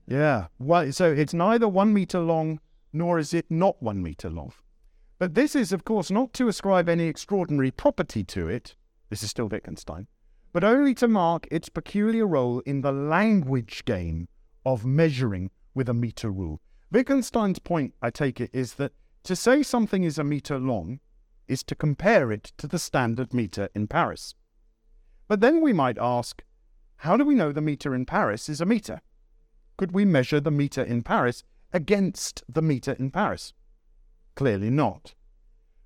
Yeah. 0.07 0.47
Well, 0.57 0.91
so 0.91 1.11
it's 1.11 1.35
neither 1.35 1.67
one 1.67 1.93
meter 1.93 2.19
long 2.19 2.61
nor 2.93 3.19
is 3.19 3.31
it 3.31 3.45
not 3.51 3.81
one 3.81 4.01
meter 4.01 4.31
long. 4.31 4.53
But 5.19 5.35
this 5.35 5.55
is, 5.55 5.71
of 5.71 5.85
course, 5.85 6.09
not 6.09 6.33
to 6.33 6.47
ascribe 6.47 6.89
any 6.89 7.03
extraordinary 7.03 7.69
property 7.69 8.23
to 8.23 8.47
it. 8.47 8.75
This 9.11 9.21
is 9.21 9.29
still 9.29 9.49
Wittgenstein, 9.49 10.07
but 10.53 10.63
only 10.63 10.93
to 10.93 11.07
mark 11.07 11.47
its 11.51 11.67
peculiar 11.67 12.27
role 12.27 12.59
in 12.59 12.81
the 12.81 12.91
language 12.91 13.83
game 13.85 14.27
of 14.65 14.85
measuring 14.85 15.49
with 15.73 15.89
a 15.89 15.93
meter 15.93 16.29
rule. 16.29 16.61
Wittgenstein's 16.91 17.59
point, 17.59 17.95
I 18.01 18.11
take 18.11 18.39
it, 18.39 18.51
is 18.53 18.75
that 18.75 18.93
to 19.23 19.35
say 19.35 19.63
something 19.63 20.03
is 20.03 20.19
a 20.19 20.23
meter 20.23 20.59
long 20.59 20.99
is 21.47 21.63
to 21.63 21.75
compare 21.75 22.31
it 22.31 22.53
to 22.57 22.67
the 22.67 22.77
standard 22.77 23.33
meter 23.33 23.67
in 23.73 23.87
Paris. 23.87 24.35
But 25.27 25.41
then 25.41 25.59
we 25.59 25.73
might 25.73 25.97
ask, 25.99 26.43
how 26.97 27.17
do 27.17 27.25
we 27.25 27.35
know 27.35 27.51
the 27.51 27.61
meter 27.61 27.95
in 27.95 28.05
Paris 28.05 28.47
is 28.47 28.61
a 28.61 28.65
meter? 28.65 29.01
Could 29.75 29.91
we 29.91 30.05
measure 30.05 30.39
the 30.39 30.51
meter 30.51 30.83
in 30.83 31.01
Paris 31.01 31.43
against 31.73 32.43
the 32.47 32.61
meter 32.61 32.93
in 32.93 33.09
Paris? 33.09 33.53
Clearly 34.35 34.69
not. 34.69 35.15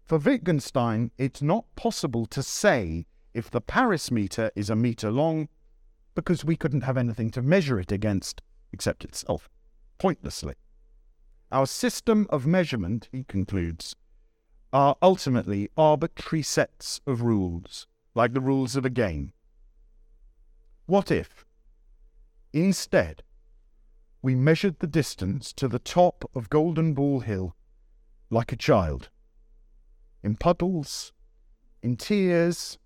For 0.06 0.18
Wittgenstein, 0.18 1.12
it's 1.18 1.42
not 1.42 1.66
possible 1.76 2.26
to 2.28 2.44
say 2.44 3.06
if 3.38 3.52
the 3.52 3.62
Paris 3.62 4.10
meter 4.10 4.50
is 4.56 4.68
a 4.68 4.76
meter 4.76 5.12
long 5.12 5.48
because 6.16 6.44
we 6.44 6.56
couldn't 6.56 6.82
have 6.82 6.98
anything 6.98 7.30
to 7.30 7.40
measure 7.40 7.80
it 7.80 7.92
against 7.92 8.42
except 8.74 9.06
itself, 9.06 9.48
pointlessly. 10.00 10.56
Our 11.52 11.68
system 11.68 12.26
of 12.32 12.48
measurement, 12.48 13.08
he 13.12 13.24
concludes, 13.26 13.96
are 14.74 14.96
ultimately 15.04 15.70
arbitrary 15.78 16.42
sets 16.42 17.00
of 17.06 17.22
rules, 17.22 17.86
like 18.16 18.34
the 18.34 18.42
rules 18.42 18.76
of 18.76 18.86
a 18.86 18.90
game. 18.90 19.34
What 20.88 21.12
if, 21.12 21.46
instead, 22.54 23.22
we 24.24 24.34
measured 24.34 24.80
the 24.80 24.88
distance 24.88 25.54
to 25.54 25.68
the 25.68 25.78
top 25.78 26.28
of 26.34 26.50
Golden 26.50 26.96
Ball 26.96 27.20
Hill 27.20 27.56
like 28.32 28.52
a 28.52 28.58
child? 28.58 29.10
In 30.24 30.38
puddles, 30.38 31.14
in 31.84 31.98
tears, 31.98 32.80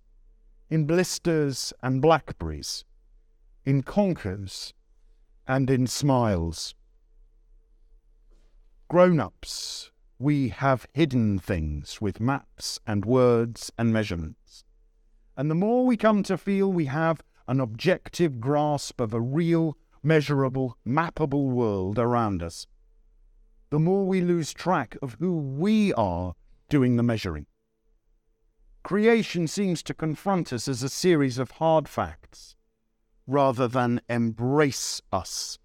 in 0.72 0.86
blisters 0.86 1.74
and 1.82 2.00
blackberries, 2.00 2.86
in 3.66 3.82
conkers 3.82 4.72
and 5.46 5.68
in 5.68 5.86
smiles. 5.86 6.74
Grown 8.88 9.20
ups, 9.20 9.90
we 10.18 10.48
have 10.48 10.86
hidden 10.94 11.38
things 11.38 12.00
with 12.00 12.20
maps 12.20 12.80
and 12.86 13.04
words 13.04 13.70
and 13.76 13.92
measurements. 13.92 14.64
And 15.36 15.50
the 15.50 15.54
more 15.54 15.84
we 15.84 15.98
come 15.98 16.22
to 16.22 16.38
feel 16.38 16.72
we 16.72 16.86
have 16.86 17.22
an 17.46 17.60
objective 17.60 18.40
grasp 18.40 18.98
of 18.98 19.12
a 19.12 19.20
real, 19.20 19.76
measurable, 20.02 20.78
mappable 20.88 21.50
world 21.50 21.98
around 21.98 22.42
us, 22.42 22.66
the 23.68 23.78
more 23.78 24.06
we 24.06 24.22
lose 24.22 24.54
track 24.54 24.96
of 25.02 25.16
who 25.20 25.36
we 25.36 25.92
are 25.92 26.34
doing 26.70 26.96
the 26.96 27.02
measuring. 27.02 27.44
Creation 28.82 29.46
seems 29.46 29.82
to 29.84 29.94
confront 29.94 30.52
us 30.52 30.66
as 30.66 30.82
a 30.82 30.88
series 30.88 31.38
of 31.38 31.52
hard 31.52 31.88
facts 31.88 32.56
rather 33.26 33.68
than 33.68 34.00
embrace 34.08 35.00
us 35.12 35.58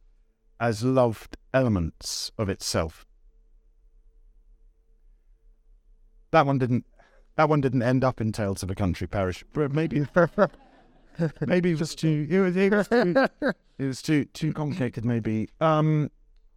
as 0.59 0.83
loved 0.83 1.37
elements 1.53 2.31
of 2.37 2.49
itself. 2.49 3.05
That 6.31 6.45
one 6.45 6.57
didn't 6.57 6.85
that 7.35 7.49
one 7.49 7.61
didn't 7.61 7.83
end 7.83 8.03
up 8.03 8.19
in 8.19 8.31
Tales 8.31 8.63
of 8.63 8.71
a 8.71 8.75
Country 8.75 9.07
Parish. 9.07 9.43
Maybe 9.55 10.05
maybe 11.45 11.71
it 11.71 11.79
was 11.79 11.95
too 11.95 12.27
it 12.29 12.39
was, 12.39 12.55
it 12.55 12.71
was 12.71 12.87
too 12.87 13.27
it 13.79 13.85
was 13.85 14.01
too 14.01 14.25
too 14.25 14.53
complicated 14.53 15.05
maybe 15.05 15.49
um 15.61 16.11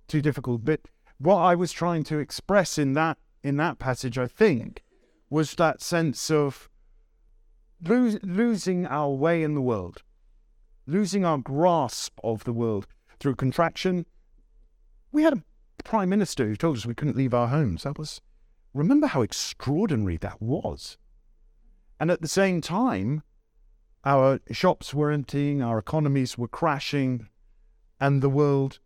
too 0.08 0.20
difficult 0.20 0.64
but 0.64 0.80
what 1.18 1.36
i 1.36 1.54
was 1.54 1.72
trying 1.72 2.04
to 2.04 2.18
express 2.18 2.78
in 2.78 2.92
that 2.92 3.16
in 3.42 3.56
that 3.56 3.78
passage 3.78 4.18
i 4.18 4.26
think 4.26 4.82
was 5.30 5.54
that 5.54 5.80
sense 5.80 6.30
of 6.30 6.68
lose, 7.82 8.18
losing 8.22 8.86
our 8.86 9.10
way 9.10 9.42
in 9.42 9.54
the 9.54 9.62
world 9.62 10.02
losing 10.90 11.24
our 11.24 11.38
grasp 11.38 12.18
of 12.24 12.44
the 12.44 12.52
world 12.52 12.86
through 13.18 13.36
contraction. 13.36 14.06
We 15.12 15.22
had 15.22 15.34
a 15.34 15.42
prime 15.84 16.08
minister 16.08 16.46
who 16.46 16.56
told 16.56 16.76
us 16.76 16.86
we 16.86 16.94
couldn't 16.94 17.16
leave 17.16 17.34
our 17.34 17.48
homes. 17.48 17.84
That 17.84 17.98
was 17.98 18.20
remember 18.74 19.06
how 19.06 19.22
extraordinary 19.22 20.16
that 20.18 20.42
was. 20.42 20.98
And 21.98 22.10
at 22.10 22.22
the 22.22 22.28
same 22.28 22.60
time 22.60 23.22
our 24.04 24.40
shops 24.50 24.94
were 24.94 25.10
emptying, 25.10 25.62
our 25.62 25.78
economies 25.78 26.38
were 26.38 26.48
crashing, 26.48 27.28
and 28.00 28.22
the 28.22 28.30
world 28.30 28.78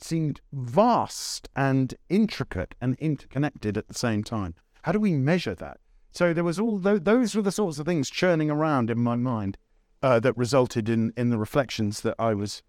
seemed 0.00 0.40
vast 0.52 1.48
and 1.56 1.94
intricate 2.08 2.74
and 2.80 2.96
interconnected 2.98 3.78
at 3.78 3.88
the 3.88 3.94
same 3.94 4.24
time. 4.24 4.54
How 4.86 4.92
do 4.92 5.00
we 5.00 5.14
measure 5.14 5.56
that? 5.56 5.80
So 6.12 6.32
there 6.32 6.44
was 6.44 6.60
all 6.60 6.80
th- 6.80 7.02
those 7.02 7.34
were 7.34 7.42
the 7.42 7.50
sorts 7.50 7.80
of 7.80 7.86
things 7.86 8.08
churning 8.08 8.52
around 8.52 8.88
in 8.88 9.00
my 9.00 9.16
mind 9.16 9.58
uh, 10.00 10.20
that 10.20 10.36
resulted 10.36 10.88
in 10.88 11.12
in 11.16 11.30
the 11.30 11.38
reflections 11.38 12.02
that 12.02 12.14
I 12.20 12.34
was 12.34 12.62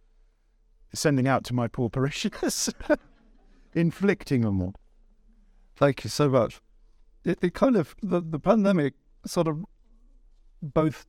sending 0.96 1.28
out 1.28 1.44
to 1.44 1.54
my 1.54 1.68
poor 1.68 1.92
parishioners, 1.92 2.74
inflicting 3.76 4.46
on 4.46 4.58
them. 4.58 4.74
Thank 5.76 6.04
you 6.04 6.10
so 6.10 6.28
much. 6.28 6.60
It, 7.24 7.38
it 7.44 7.54
kind 7.54 7.76
of 7.76 7.96
the, 8.02 8.20
the 8.20 8.40
pandemic 8.40 8.96
sort 9.24 9.48
of 9.48 9.64
both 10.62 11.06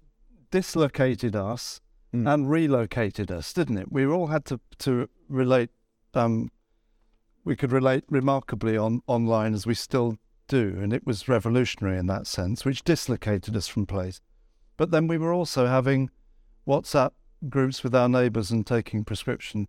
dislocated 0.51 1.35
us 1.35 1.81
Mm. 2.15 2.27
and 2.33 2.51
relocated 2.51 3.31
us, 3.31 3.53
didn't 3.53 3.77
it? 3.77 3.93
We 3.93 4.07
all 4.07 4.29
had 4.29 4.47
to 4.47 4.61
to 4.79 5.09
relate. 5.29 5.69
Um, 6.15 6.51
we 7.45 7.55
could 7.55 7.71
relate 7.71 8.05
remarkably 8.09 8.79
on 8.79 9.03
online 9.07 9.53
as 9.53 9.67
we 9.67 9.75
still 9.75 10.17
do, 10.49 10.79
and 10.81 10.93
it 10.93 11.07
was 11.07 11.29
revolutionary 11.29 11.99
in 11.99 12.07
that 12.07 12.27
sense, 12.27 12.65
which 12.65 12.83
dislocated 12.83 13.57
us 13.57 13.69
from 13.69 13.87
place. 13.87 14.21
But 14.77 14.91
then 14.91 15.07
we 15.07 15.19
were 15.19 15.33
also 15.33 15.67
having 15.67 16.11
WhatsApp 16.67 17.13
groups 17.49 17.85
with 17.85 17.95
our 17.95 18.09
neighbours 18.09 18.51
and 18.51 18.67
taking 18.67 19.05
prescription 19.05 19.69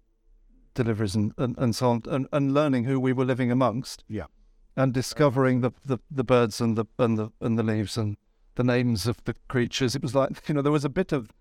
deliveries 0.74 1.16
and, 1.16 1.34
and, 1.38 1.56
and 1.58 1.76
so 1.76 1.90
on, 1.90 2.02
and, 2.08 2.28
and 2.32 2.54
learning 2.54 2.86
who 2.86 3.00
we 3.00 3.14
were 3.14 3.26
living 3.26 3.52
amongst 3.52 4.04
Yeah. 4.08 4.26
and 4.76 4.94
discovering 4.94 5.62
the, 5.62 5.72
the, 5.86 6.00
the 6.10 6.24
birds 6.24 6.62
and 6.62 6.78
the 6.78 6.86
and 6.98 7.18
the 7.18 7.30
and 7.42 7.60
the 7.60 7.64
leaves 7.64 7.98
and 7.98 8.18
the 8.56 8.64
names 8.64 9.08
of 9.08 9.24
the 9.26 9.36
creatures. 9.48 9.96
It 9.96 10.02
was 10.02 10.16
like 10.16 10.48
you 10.48 10.56
know 10.56 10.62
there 10.62 10.72
was 10.72 10.86
a 10.86 10.90
bit 10.90 11.12
of 11.12 11.32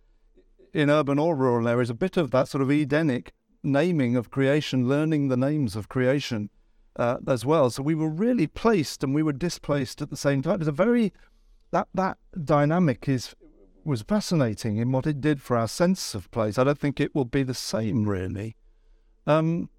in 0.75 0.91
urban 0.91 1.19
or 1.19 1.35
rural 1.37 1.67
areas 1.69 1.91
a 1.91 1.95
bit 1.95 2.17
of 2.17 2.31
that 2.33 2.49
sort 2.49 2.63
of 2.63 2.71
Edenic 2.71 3.33
naming 3.63 4.17
of 4.17 4.31
creation, 4.31 4.89
learning 4.89 5.29
the 5.29 5.37
names 5.37 5.77
of 5.77 5.89
creation 5.89 6.51
uh, 6.99 7.19
as 7.27 7.47
well. 7.47 7.71
So 7.71 7.83
we 7.83 7.95
were 7.95 8.09
really 8.09 8.47
placed 8.47 9.05
and 9.05 9.15
we 9.15 9.23
were 9.23 9.33
displaced 9.33 10.03
at 10.03 10.11
the 10.11 10.17
same 10.17 10.43
time. 10.43 10.61
It's 10.61 10.69
a 10.69 10.73
very 10.73 11.13
that 11.71 11.89
that 11.95 12.19
dynamic 12.45 13.09
is 13.09 13.35
was 13.85 14.03
fascinating 14.03 14.77
in 14.77 14.93
what 14.93 15.07
it 15.07 15.21
did 15.21 15.41
for 15.41 15.57
our 15.57 15.69
sense 15.69 16.15
of 16.15 16.31
place. 16.31 16.59
I 16.59 16.65
don't 16.65 16.79
think 16.79 17.01
it 17.01 17.15
will 17.15 17.25
be 17.25 17.43
the 17.43 17.55
same 17.55 18.09
really. 18.09 18.57
Um, 19.27 19.71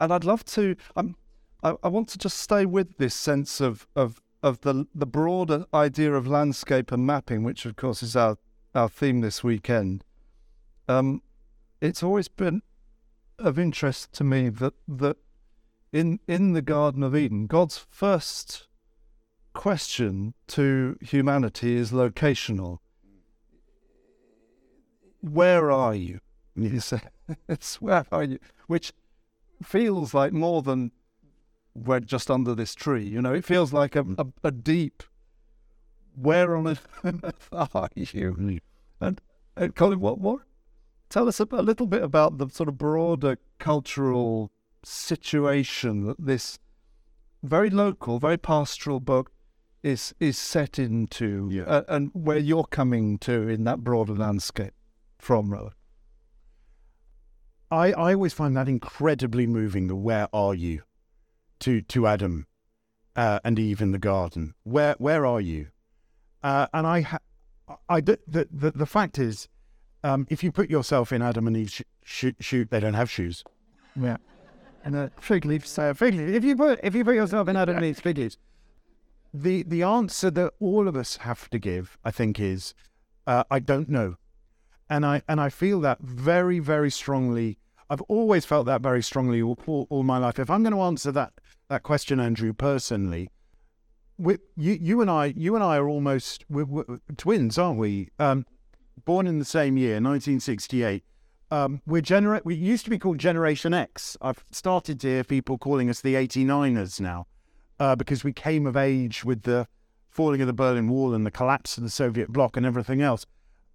and 0.00 0.12
I'd 0.12 0.24
love 0.24 0.44
to. 0.46 0.76
Um, 0.96 1.16
I, 1.62 1.74
I 1.82 1.88
want 1.88 2.08
to 2.10 2.18
just 2.18 2.38
stay 2.38 2.66
with 2.66 2.98
this 2.98 3.14
sense 3.14 3.60
of 3.60 3.86
of 3.94 4.20
of 4.42 4.60
the 4.60 4.86
the 4.94 5.06
broader 5.06 5.66
idea 5.72 6.12
of 6.14 6.26
landscape 6.26 6.92
and 6.92 7.06
mapping, 7.06 7.42
which 7.42 7.64
of 7.64 7.76
course 7.76 8.02
is 8.02 8.16
our 8.16 8.38
our 8.74 8.88
theme 8.88 9.20
this 9.20 9.42
weekend. 9.42 10.04
Um, 10.88 11.22
it's 11.80 12.02
always 12.02 12.28
been 12.28 12.62
of 13.38 13.58
interest 13.58 14.12
to 14.12 14.24
me 14.24 14.48
that 14.48 14.74
that 14.86 15.16
in 15.92 16.20
in 16.26 16.52
the 16.52 16.62
Garden 16.62 17.02
of 17.02 17.16
Eden, 17.16 17.46
God's 17.46 17.78
first 17.90 18.66
question 19.54 20.34
to 20.48 20.96
humanity 21.00 21.76
is 21.76 21.90
locational. 21.90 22.78
Where 25.20 25.70
are 25.70 25.94
you? 25.94 26.20
Say, 26.78 27.00
it's 27.48 27.80
where 27.80 28.04
are 28.12 28.22
you? 28.22 28.38
Which 28.66 28.92
feels 29.62 30.14
like 30.14 30.32
more 30.32 30.62
than 30.62 30.92
we're 31.74 32.00
just 32.00 32.30
under 32.30 32.54
this 32.54 32.74
tree. 32.74 33.04
You 33.04 33.22
know, 33.22 33.32
it 33.32 33.44
feels 33.44 33.72
like 33.72 33.96
a, 33.96 34.04
a, 34.18 34.26
a 34.44 34.50
deep, 34.50 35.02
where 36.14 36.56
on 36.56 36.68
earth 36.68 37.48
are 37.52 37.88
you? 37.96 38.60
And, 39.00 39.20
and 39.56 39.74
Colin, 39.74 40.00
what, 40.00 40.20
more? 40.20 40.44
Tell 41.08 41.28
us 41.28 41.40
a, 41.40 41.46
a 41.50 41.62
little 41.62 41.86
bit 41.86 42.02
about 42.02 42.38
the 42.38 42.48
sort 42.48 42.68
of 42.68 42.78
broader 42.78 43.38
cultural 43.58 44.50
situation 44.88 46.06
that 46.06 46.16
this 46.18 46.58
very 47.42 47.70
local, 47.70 48.18
very 48.18 48.38
pastoral 48.38 49.00
book 49.00 49.30
is 49.82 50.14
is 50.18 50.36
set 50.36 50.78
into, 50.78 51.48
Yeah. 51.52 51.62
uh, 51.64 51.82
and 51.88 52.10
where 52.12 52.38
you're 52.38 52.64
coming 52.64 53.18
to 53.18 53.48
in 53.48 53.64
that 53.64 53.84
broader 53.84 54.14
landscape 54.14 54.74
from, 55.18 55.50
Rowan. 55.52 55.72
I, 57.70 57.92
I 57.92 58.14
always 58.14 58.32
find 58.32 58.56
that 58.56 58.68
incredibly 58.68 59.46
moving. 59.46 59.86
The 59.88 59.94
where 59.94 60.28
are 60.32 60.54
you, 60.54 60.82
to 61.60 61.80
to 61.82 62.06
Adam, 62.06 62.46
uh, 63.14 63.40
and 63.44 63.58
Eve 63.58 63.80
in 63.80 63.92
the 63.92 63.98
garden. 63.98 64.54
Where 64.64 64.94
where 64.98 65.26
are 65.26 65.40
you? 65.40 65.68
Uh, 66.42 66.66
and 66.72 66.86
I, 66.86 67.00
ha- 67.02 67.18
I 67.88 68.00
the, 68.00 68.18
the 68.26 68.48
the 68.50 68.70
the 68.70 68.86
fact 68.86 69.18
is, 69.18 69.48
um, 70.02 70.26
if 70.30 70.42
you 70.42 70.50
put 70.50 70.70
yourself 70.70 71.12
in 71.12 71.20
Adam 71.22 71.46
and 71.46 71.56
Eve's 71.56 71.82
sh- 72.02 72.24
shoot, 72.40 72.70
they 72.70 72.80
don't 72.80 72.94
have 72.94 73.10
shoes. 73.10 73.44
Yeah. 73.94 74.16
And 74.84 74.96
a 74.96 75.10
fig 75.20 75.44
leaf, 75.44 75.66
so 75.66 75.92
fig 75.92 76.14
leaf. 76.14 76.28
If 76.28 76.44
you 76.44 76.56
put 76.56 76.80
if 76.82 76.94
you 76.94 77.04
put 77.04 77.14
yourself 77.14 77.48
in 77.48 77.56
Adam 77.56 77.82
Eve's 77.82 78.00
fig 78.00 78.18
leaves, 78.18 78.38
The 79.34 79.62
the 79.64 79.82
answer 79.82 80.30
that 80.30 80.54
all 80.60 80.88
of 80.88 80.96
us 80.96 81.18
have 81.18 81.50
to 81.50 81.58
give, 81.58 81.98
I 82.04 82.10
think, 82.10 82.40
is 82.40 82.74
uh, 83.26 83.44
I 83.50 83.58
don't 83.58 83.88
know, 83.88 84.16
and 84.88 85.04
I 85.04 85.22
and 85.28 85.40
I 85.40 85.50
feel 85.50 85.80
that 85.80 86.00
very 86.00 86.58
very 86.60 86.90
strongly. 86.90 87.58
I've 87.90 88.02
always 88.02 88.44
felt 88.44 88.66
that 88.66 88.82
very 88.82 89.02
strongly 89.02 89.40
all, 89.40 89.58
all, 89.66 89.86
all 89.88 90.02
my 90.02 90.18
life. 90.18 90.38
If 90.38 90.50
I'm 90.50 90.62
going 90.62 90.74
to 90.74 90.82
answer 90.82 91.10
that 91.12 91.32
that 91.68 91.82
question, 91.82 92.20
Andrew, 92.20 92.52
personally, 92.52 93.30
we, 94.16 94.38
you 94.56 94.78
you 94.80 95.00
and 95.00 95.10
I 95.10 95.34
you 95.36 95.54
and 95.54 95.64
I 95.64 95.76
are 95.76 95.88
almost 95.88 96.44
we're, 96.48 96.64
we're 96.64 96.98
twins, 97.16 97.58
aren't 97.58 97.78
we? 97.78 98.10
Um, 98.18 98.46
born 99.04 99.26
in 99.26 99.38
the 99.38 99.44
same 99.44 99.76
year, 99.76 99.94
1968. 99.94 101.04
Um, 101.50 101.80
we're 101.86 102.02
genera- 102.02 102.42
We 102.44 102.54
used 102.54 102.84
to 102.84 102.90
be 102.90 102.98
called 102.98 103.18
Generation 103.18 103.72
X. 103.72 104.16
I've 104.20 104.44
started 104.50 105.00
to 105.00 105.08
hear 105.08 105.24
people 105.24 105.58
calling 105.58 105.88
us 105.88 106.00
the 106.00 106.14
89ers 106.14 107.00
now 107.00 107.26
uh, 107.80 107.96
because 107.96 108.22
we 108.22 108.32
came 108.32 108.66
of 108.66 108.76
age 108.76 109.24
with 109.24 109.42
the 109.42 109.66
falling 110.10 110.40
of 110.40 110.46
the 110.46 110.52
Berlin 110.52 110.88
Wall 110.88 111.14
and 111.14 111.24
the 111.24 111.30
collapse 111.30 111.78
of 111.78 111.84
the 111.84 111.90
Soviet 111.90 112.32
bloc 112.32 112.56
and 112.56 112.66
everything 112.66 113.00
else. 113.00 113.24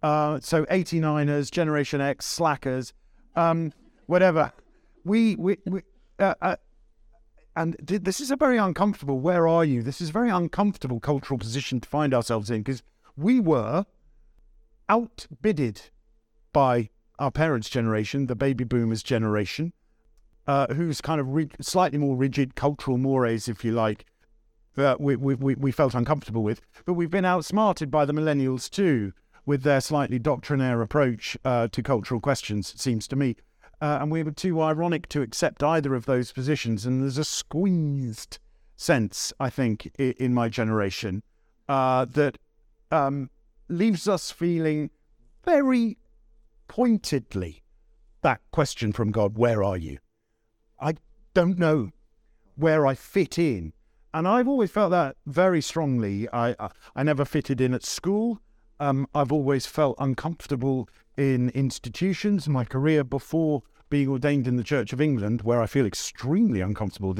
Uh, 0.03 0.39
so 0.41 0.65
89ers, 0.65 1.49
Generation 1.49 2.01
X, 2.01 2.25
slackers, 2.25 2.93
um, 3.35 3.71
whatever. 4.05 4.51
We, 5.05 5.35
we, 5.35 5.57
we 5.65 5.81
uh, 6.19 6.35
uh, 6.41 6.55
and 7.55 7.75
th- 7.87 8.01
this 8.01 8.19
is 8.19 8.31
a 8.31 8.35
very 8.35 8.57
uncomfortable, 8.57 9.19
where 9.19 9.47
are 9.47 9.63
you? 9.63 9.81
This 9.83 10.01
is 10.01 10.09
a 10.09 10.11
very 10.11 10.29
uncomfortable 10.29 10.99
cultural 10.99 11.37
position 11.37 11.79
to 11.81 11.89
find 11.89 12.13
ourselves 12.13 12.49
in 12.49 12.61
because 12.61 12.83
we 13.15 13.39
were 13.39 13.85
outbidded 14.89 15.81
by 16.51 16.89
our 17.19 17.31
parents' 17.31 17.69
generation, 17.69 18.27
the 18.27 18.35
baby 18.35 18.63
boomers 18.63 19.03
generation, 19.03 19.73
uh, 20.47 20.73
whose 20.73 21.01
kind 21.01 21.21
of 21.21 21.27
rig- 21.29 21.55
slightly 21.61 21.97
more 21.97 22.15
rigid 22.15 22.55
cultural 22.55 22.97
mores, 22.97 23.47
if 23.47 23.63
you 23.63 23.71
like, 23.71 24.05
we, 24.75 25.15
we, 25.15 25.35
we 25.35 25.71
felt 25.71 25.93
uncomfortable 25.93 26.43
with. 26.43 26.61
But 26.85 26.93
we've 26.93 27.11
been 27.11 27.25
outsmarted 27.25 27.91
by 27.91 28.05
the 28.05 28.13
millennials 28.13 28.69
too, 28.69 29.13
with 29.45 29.63
their 29.63 29.81
slightly 29.81 30.19
doctrinaire 30.19 30.81
approach 30.81 31.37
uh, 31.45 31.67
to 31.71 31.83
cultural 31.83 32.19
questions, 32.19 32.73
it 32.73 32.79
seems 32.79 33.07
to 33.09 33.15
me. 33.15 33.35
Uh, 33.81 33.99
and 34.01 34.11
we 34.11 34.23
were 34.23 34.31
too 34.31 34.61
ironic 34.61 35.09
to 35.09 35.21
accept 35.21 35.61
either 35.61 35.93
of 35.93 36.05
those 36.05 36.31
positions. 36.31 36.85
And 36.85 37.01
there's 37.01 37.17
a 37.17 37.25
squeezed 37.25 38.39
sense, 38.77 39.33
I 39.39 39.49
think, 39.49 39.91
in, 39.99 40.13
in 40.13 40.33
my 40.33 40.47
generation 40.47 41.21
uh, 41.67 42.05
that 42.05 42.37
um, 42.91 43.29
leaves 43.67 44.07
us 44.07 44.31
feeling 44.31 44.89
very 45.43 45.97
pointedly 46.67 47.63
that 48.23 48.41
question 48.51 48.91
from 48.91 49.11
God, 49.11 49.37
where 49.37 49.63
are 49.63 49.77
you? 49.77 49.99
I 50.79 50.95
don't 51.33 51.59
know 51.59 51.91
where 52.55 52.87
I 52.87 52.95
fit 52.95 53.37
in. 53.37 53.73
And 54.13 54.27
I've 54.27 54.47
always 54.47 54.71
felt 54.71 54.91
that 54.91 55.17
very 55.25 55.61
strongly. 55.61 56.29
I 56.29 56.55
I, 56.59 56.69
I 56.95 57.03
never 57.03 57.25
fitted 57.25 57.61
in 57.61 57.73
at 57.73 57.83
school. 57.83 58.39
Um, 58.79 59.07
I've 59.13 59.31
always 59.31 59.65
felt 59.65 59.95
uncomfortable 59.99 60.89
in 61.17 61.49
institutions. 61.49 62.49
My 62.49 62.65
career 62.65 63.03
before 63.03 63.63
being 63.89 64.09
ordained 64.09 64.47
in 64.47 64.55
the 64.55 64.63
Church 64.63 64.93
of 64.93 65.01
England, 65.01 65.41
where 65.43 65.61
I 65.61 65.67
feel 65.67 65.85
extremely 65.85 66.61
uncomfortable. 66.61 67.13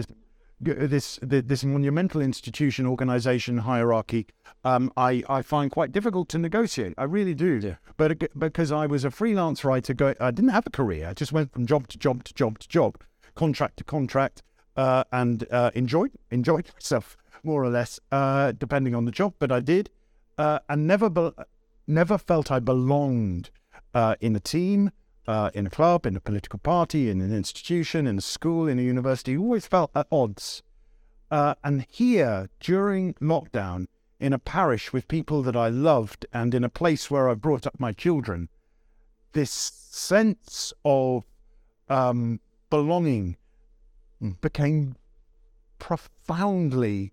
This 0.64 1.20
this 1.22 1.64
monumental 1.64 2.22
institution, 2.22 2.86
organisation, 2.88 3.60
hierarchy, 3.60 4.28
um, 4.64 4.92
I 4.96 5.24
I 5.28 5.42
find 5.42 5.70
quite 5.72 5.92
difficult 5.92 6.30
to 6.30 6.38
negotiate. 6.38 6.94
I 6.98 7.04
really 7.04 7.34
do. 7.34 7.76
But 7.98 8.38
because 8.38 8.72
I 8.72 8.86
was 8.88 9.04
a 9.04 9.12
freelance 9.12 9.64
writer, 9.66 9.94
go, 9.94 10.14
I 10.20 10.32
didn't 10.32 10.52
have 10.52 10.66
a 10.66 10.70
career. 10.70 11.10
I 11.10 11.14
just 11.14 11.32
went 11.32 11.52
from 11.52 11.66
job 11.66 11.88
to 11.90 11.98
job 11.98 12.24
to 12.24 12.34
job 12.34 12.60
to 12.60 12.68
job, 12.68 12.98
contract 13.36 13.78
to 13.78 13.84
contract, 13.84 14.42
uh, 14.78 15.04
and 15.12 15.46
uh, 15.52 15.72
enjoyed 15.76 16.12
enjoyed 16.32 16.72
myself 16.74 17.18
more 17.44 17.64
or 17.64 17.70
less, 17.70 18.00
uh, 18.12 18.54
depending 18.54 18.96
on 18.96 19.06
the 19.06 19.12
job. 19.12 19.34
But 19.40 19.52
I 19.52 19.60
did, 19.60 19.90
uh, 20.38 20.60
and 20.70 20.88
never 20.88 21.10
be- 21.10 21.32
never 21.88 22.18
felt 22.18 22.52
I 22.52 22.60
belonged 22.60 23.50
uh, 23.94 24.16
in 24.22 24.36
a 24.36 24.40
team, 24.40 24.92
uh, 25.28 25.50
in 25.54 25.68
a 25.68 25.70
club, 25.70 26.06
in 26.06 26.16
a 26.16 26.20
political 26.20 26.60
party, 26.60 27.10
in 27.10 27.22
an 27.22 27.34
institution, 27.34 28.08
in 28.08 28.18
a 28.18 28.22
school, 28.22 28.68
in 28.68 28.80
a 28.80 28.82
university. 28.82 29.38
Always 29.38 29.66
felt 29.66 29.92
at 29.96 30.08
odds. 30.12 30.64
Uh, 31.32 31.56
and 31.64 31.86
here, 31.90 32.50
during 32.60 33.14
lockdown, 33.16 33.88
in 34.20 34.34
a 34.34 34.40
parish 34.40 34.94
with 34.94 35.08
people 35.08 35.42
that 35.44 35.56
I 35.56 35.68
loved 35.68 36.26
and 36.32 36.54
in 36.54 36.64
a 36.64 36.70
place 36.70 37.12
where 37.12 37.30
I 37.30 37.34
brought 37.34 37.68
up 37.68 37.80
my 37.80 37.92
children, 37.92 38.50
this 39.34 39.52
sense 39.52 40.72
of 40.86 41.24
um, 41.90 42.40
belonging 42.70 43.36
became 44.42 44.96
profoundly 45.80 47.12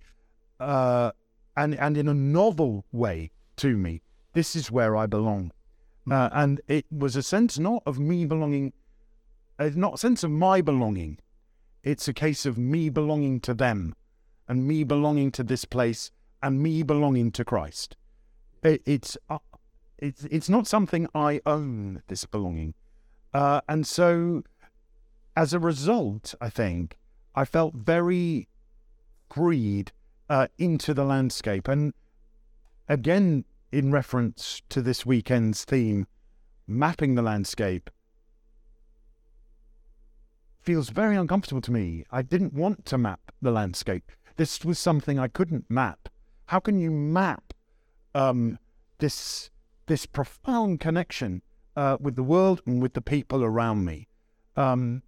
uh, 0.60 1.10
and, 1.56 1.74
and 1.74 1.96
in 1.96 2.06
a 2.06 2.14
novel 2.14 2.84
way 2.92 3.30
to 3.56 3.76
me, 3.76 4.02
this 4.32 4.54
is 4.54 4.70
where 4.70 4.96
I 4.96 5.06
belong. 5.06 5.52
Uh, 6.08 6.28
and 6.32 6.60
it 6.68 6.86
was 6.90 7.16
a 7.16 7.22
sense 7.22 7.58
not 7.58 7.82
of 7.86 7.98
me 7.98 8.24
belonging, 8.24 8.72
uh, 9.58 9.70
not 9.74 9.94
a 9.94 9.98
sense 9.98 10.22
of 10.22 10.30
my 10.30 10.60
belonging. 10.60 11.18
It's 11.82 12.06
a 12.08 12.12
case 12.12 12.46
of 12.46 12.58
me 12.58 12.90
belonging 12.90 13.40
to 13.40 13.54
them 13.54 13.94
and 14.48 14.66
me 14.66 14.84
belonging 14.84 15.30
to 15.32 15.42
this 15.42 15.64
place 15.64 16.10
and 16.42 16.62
me 16.62 16.82
belonging 16.82 17.32
to 17.32 17.44
Christ. 17.44 17.96
It, 18.62 18.82
it's, 18.84 19.16
uh, 19.28 19.38
it's, 19.98 20.24
it's 20.24 20.48
not 20.48 20.66
something 20.66 21.06
I 21.14 21.40
own, 21.46 22.02
this 22.08 22.24
belonging. 22.24 22.74
Uh, 23.32 23.60
and 23.68 23.86
so 23.86 24.42
as 25.36 25.52
a 25.52 25.58
result, 25.58 26.34
I 26.40 26.50
think, 26.50 26.98
I 27.34 27.44
felt 27.44 27.74
very 27.74 28.48
freed 29.32 29.92
uh, 30.28 30.48
into 30.58 30.92
the 30.92 31.04
landscape. 31.04 31.68
And 31.68 31.94
again, 32.88 33.44
in 33.72 33.92
reference 33.92 34.62
to 34.68 34.82
this 34.82 35.06
weekend's 35.06 35.64
theme, 35.64 36.06
mapping 36.66 37.14
the 37.14 37.22
landscape 37.22 37.90
feels 40.60 40.90
very 40.90 41.16
uncomfortable 41.16 41.60
to 41.62 41.72
me. 41.72 42.04
I 42.10 42.22
didn't 42.22 42.52
want 42.52 42.84
to 42.86 42.98
map 42.98 43.32
the 43.40 43.50
landscape. 43.50 44.12
This 44.36 44.64
was 44.64 44.78
something 44.78 45.18
I 45.18 45.28
couldn't 45.28 45.70
map. 45.70 46.08
How 46.46 46.60
can 46.60 46.78
you 46.78 46.90
map 46.90 47.54
um, 48.14 48.58
this 48.98 49.50
this 49.86 50.06
profound 50.06 50.78
connection 50.80 51.42
uh, 51.76 51.96
with 52.00 52.14
the 52.14 52.22
world 52.22 52.62
and 52.66 52.80
with 52.80 52.94
the 52.94 53.00
people 53.00 53.42
around 53.42 53.84
me? 53.84 54.08
Um, 54.56 55.02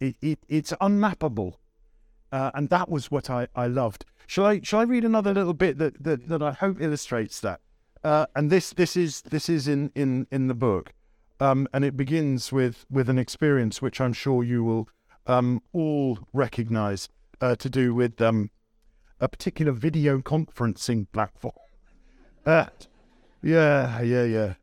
it, 0.00 0.16
it, 0.20 0.38
it's 0.48 0.72
unmappable, 0.80 1.54
uh, 2.32 2.50
and 2.54 2.68
that 2.70 2.88
was 2.88 3.10
what 3.10 3.28
I, 3.30 3.48
I 3.54 3.66
loved. 3.66 4.04
Shall 4.26 4.46
I 4.46 4.60
shall 4.62 4.80
I 4.80 4.84
read 4.84 5.04
another 5.04 5.34
little 5.34 5.54
bit 5.54 5.78
that, 5.78 6.02
that, 6.02 6.28
that 6.28 6.42
I 6.42 6.52
hope 6.52 6.80
illustrates 6.80 7.40
that? 7.40 7.60
Uh, 8.04 8.26
and 8.36 8.50
this 8.50 8.70
this 8.70 8.96
is 8.96 9.22
this 9.22 9.48
is 9.48 9.66
in 9.66 9.90
in 9.94 10.26
in 10.30 10.46
the 10.46 10.54
book, 10.54 10.92
um, 11.40 11.66
and 11.72 11.84
it 11.84 11.96
begins 11.96 12.52
with 12.52 12.86
with 12.90 13.08
an 13.08 13.18
experience 13.18 13.82
which 13.82 14.00
I'm 14.00 14.12
sure 14.12 14.44
you 14.44 14.62
will 14.64 14.88
um, 15.26 15.62
all 15.72 16.18
recognise 16.32 17.08
uh, 17.40 17.56
to 17.56 17.68
do 17.68 17.94
with 17.94 18.20
um, 18.20 18.50
a 19.20 19.28
particular 19.28 19.72
video 19.72 20.18
conferencing 20.20 21.06
platform. 21.12 21.54
Uh, 22.46 22.66
yeah, 23.42 24.00
yeah, 24.00 24.24
yeah. 24.24 24.54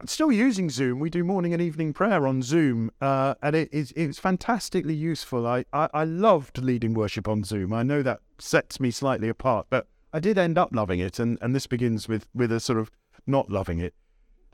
I'm 0.00 0.08
still 0.08 0.32
using 0.32 0.68
Zoom. 0.70 0.98
We 0.98 1.08
do 1.08 1.24
morning 1.24 1.52
and 1.52 1.62
evening 1.62 1.92
prayer 1.92 2.26
on 2.26 2.42
Zoom, 2.42 2.90
uh, 3.00 3.34
and 3.42 3.56
it 3.56 3.70
is 3.72 3.92
it's 3.96 4.18
fantastically 4.18 4.94
useful. 4.94 5.46
I, 5.46 5.64
I, 5.72 5.88
I 5.94 6.04
loved 6.04 6.58
leading 6.58 6.94
worship 6.94 7.26
on 7.26 7.42
Zoom. 7.42 7.72
I 7.72 7.82
know 7.82 8.02
that 8.02 8.20
sets 8.38 8.78
me 8.78 8.90
slightly 8.90 9.28
apart, 9.28 9.66
but 9.70 9.86
I 10.14 10.20
did 10.20 10.38
end 10.38 10.56
up 10.56 10.72
loving 10.72 11.00
it, 11.00 11.18
and, 11.18 11.38
and 11.42 11.56
this 11.56 11.66
begins 11.66 12.06
with 12.06 12.28
with 12.32 12.52
a 12.52 12.60
sort 12.60 12.78
of 12.78 12.88
not 13.26 13.50
loving 13.50 13.80
it. 13.80 13.94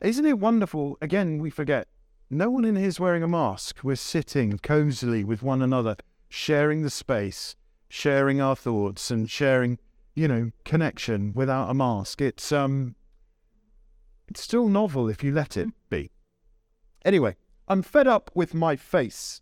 Isn't 0.01 0.25
it 0.25 0.39
wonderful? 0.39 0.97
Again, 1.01 1.37
we 1.37 1.51
forget. 1.51 1.87
No 2.31 2.49
one 2.49 2.65
in 2.65 2.75
here 2.75 2.87
is 2.87 2.99
wearing 2.99 3.21
a 3.21 3.27
mask. 3.27 3.83
We're 3.83 3.95
sitting 3.95 4.57
cozily 4.57 5.23
with 5.23 5.43
one 5.43 5.61
another, 5.61 5.97
sharing 6.29 6.81
the 6.81 6.89
space, 6.89 7.55
sharing 7.89 8.41
our 8.41 8.55
thoughts, 8.55 9.11
and 9.11 9.29
sharing, 9.29 9.77
you 10.15 10.27
know, 10.27 10.49
connection 10.65 11.31
without 11.35 11.69
a 11.69 11.75
mask. 11.75 12.21
It's 12.21 12.51
um 12.51 12.95
it's 14.27 14.41
still 14.41 14.67
novel 14.67 15.09
if 15.09 15.23
you 15.23 15.31
let 15.31 15.57
it 15.57 15.69
be. 15.91 16.09
Anyway, 17.05 17.35
I'm 17.67 17.83
fed 17.83 18.07
up 18.07 18.31
with 18.33 18.55
my 18.55 18.75
face. 18.75 19.41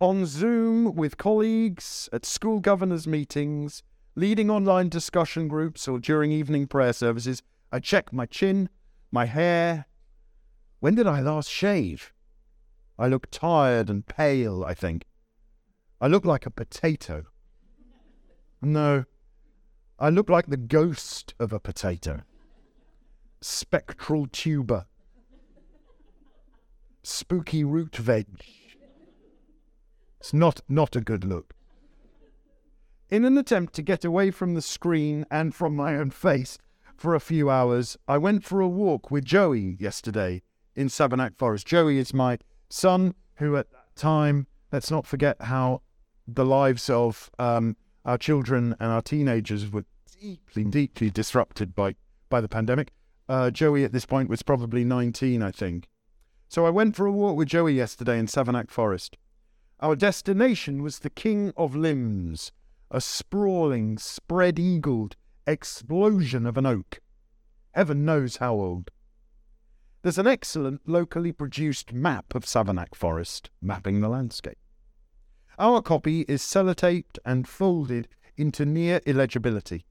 On 0.00 0.26
Zoom 0.26 0.94
with 0.94 1.16
colleagues, 1.16 2.08
at 2.12 2.24
school 2.24 2.60
governors' 2.60 3.08
meetings, 3.08 3.82
leading 4.14 4.48
online 4.48 4.88
discussion 4.88 5.48
groups, 5.48 5.88
or 5.88 5.98
during 5.98 6.30
evening 6.30 6.68
prayer 6.68 6.92
services, 6.92 7.42
I 7.72 7.80
check 7.80 8.12
my 8.12 8.24
chin, 8.24 8.68
my 9.10 9.24
hair. 9.24 9.86
When 10.78 10.94
did 10.94 11.08
I 11.08 11.20
last 11.20 11.50
shave? 11.50 12.12
I 12.96 13.08
look 13.08 13.28
tired 13.30 13.90
and 13.90 14.06
pale, 14.06 14.64
I 14.64 14.74
think. 14.74 15.04
I 16.00 16.06
look 16.06 16.24
like 16.24 16.46
a 16.46 16.50
potato. 16.50 17.24
No, 18.62 19.04
I 19.98 20.10
look 20.10 20.30
like 20.30 20.46
the 20.46 20.56
ghost 20.56 21.34
of 21.40 21.52
a 21.52 21.58
potato 21.60 22.22
spectral 23.40 24.26
tuber, 24.26 24.86
spooky 27.02 27.64
root 27.64 27.96
veg. 27.96 28.26
It's 30.20 30.34
not, 30.34 30.60
not 30.68 30.96
a 30.96 31.00
good 31.00 31.24
look. 31.24 31.54
In 33.08 33.24
an 33.24 33.38
attempt 33.38 33.74
to 33.74 33.82
get 33.82 34.04
away 34.04 34.30
from 34.30 34.54
the 34.54 34.62
screen 34.62 35.24
and 35.30 35.54
from 35.54 35.74
my 35.74 35.96
own 35.96 36.10
face 36.10 36.58
for 36.96 37.14
a 37.14 37.20
few 37.20 37.48
hours, 37.48 37.96
I 38.06 38.18
went 38.18 38.44
for 38.44 38.60
a 38.60 38.68
walk 38.68 39.10
with 39.10 39.24
Joey 39.24 39.76
yesterday 39.78 40.42
in 40.74 40.88
Savernake 40.88 41.36
Forest. 41.36 41.66
Joey 41.66 41.98
is 41.98 42.12
my 42.12 42.38
son, 42.68 43.14
who 43.36 43.56
at 43.56 43.70
that 43.70 43.96
time, 43.96 44.46
let's 44.72 44.90
not 44.90 45.06
forget 45.06 45.40
how 45.42 45.82
the 46.26 46.44
lives 46.44 46.90
of 46.90 47.30
um, 47.38 47.76
our 48.04 48.18
children 48.18 48.76
and 48.78 48.92
our 48.92 49.00
teenagers 49.00 49.70
were 49.70 49.84
deeply, 50.20 50.64
deeply 50.64 51.10
disrupted 51.10 51.74
by, 51.74 51.94
by 52.28 52.40
the 52.40 52.48
pandemic. 52.48 52.90
Uh, 53.28 53.50
Joey 53.50 53.84
at 53.84 53.92
this 53.92 54.06
point 54.06 54.28
was 54.28 54.42
probably 54.42 54.84
19, 54.84 55.42
I 55.42 55.50
think. 55.50 55.88
So 56.48 56.66
I 56.66 56.70
went 56.70 56.96
for 56.96 57.06
a 57.06 57.12
walk 57.12 57.36
with 57.36 57.48
Joey 57.48 57.74
yesterday 57.74 58.18
in 58.18 58.26
Savernake 58.26 58.70
Forest. 58.70 59.16
Our 59.80 59.94
destination 59.94 60.82
was 60.82 60.98
the 60.98 61.10
King 61.10 61.52
of 61.56 61.76
Limbs, 61.76 62.50
a 62.90 63.00
sprawling, 63.00 63.96
spread 63.96 64.58
eagled 64.58 65.14
explosion 65.46 66.46
of 66.46 66.56
an 66.56 66.66
oak. 66.66 67.00
Heaven 67.72 68.04
knows 68.04 68.38
how 68.38 68.54
old. 68.54 68.90
There's 70.02 70.18
an 70.18 70.26
excellent 70.26 70.88
locally 70.88 71.30
produced 71.30 71.92
map 71.92 72.34
of 72.34 72.44
Savernake 72.44 72.96
Forest, 72.96 73.50
mapping 73.62 74.00
the 74.00 74.08
landscape. 74.08 74.58
Our 75.60 75.80
copy 75.80 76.22
is 76.22 76.42
sellotaped 76.42 77.18
and 77.24 77.46
folded 77.46 78.08
into 78.36 78.66
near 78.66 79.00
illegibility. 79.06 79.84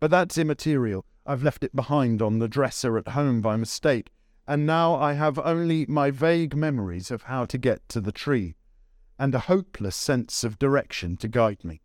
But 0.00 0.10
that's 0.10 0.36
immaterial. 0.36 1.04
I've 1.24 1.44
left 1.44 1.62
it 1.62 1.76
behind 1.76 2.22
on 2.22 2.40
the 2.40 2.48
dresser 2.48 2.98
at 2.98 3.08
home 3.08 3.40
by 3.40 3.54
mistake, 3.56 4.10
and 4.48 4.66
now 4.66 4.96
I 4.96 5.12
have 5.12 5.38
only 5.38 5.86
my 5.86 6.10
vague 6.10 6.56
memories 6.56 7.12
of 7.12 7.24
how 7.24 7.44
to 7.46 7.56
get 7.56 7.88
to 7.90 8.00
the 8.00 8.10
tree, 8.10 8.56
and 9.18 9.34
a 9.34 9.40
hopeless 9.40 9.96
sense 9.96 10.44
of 10.44 10.58
direction 10.58 11.16
to 11.18 11.28
guide 11.28 11.64
me. 11.64 11.80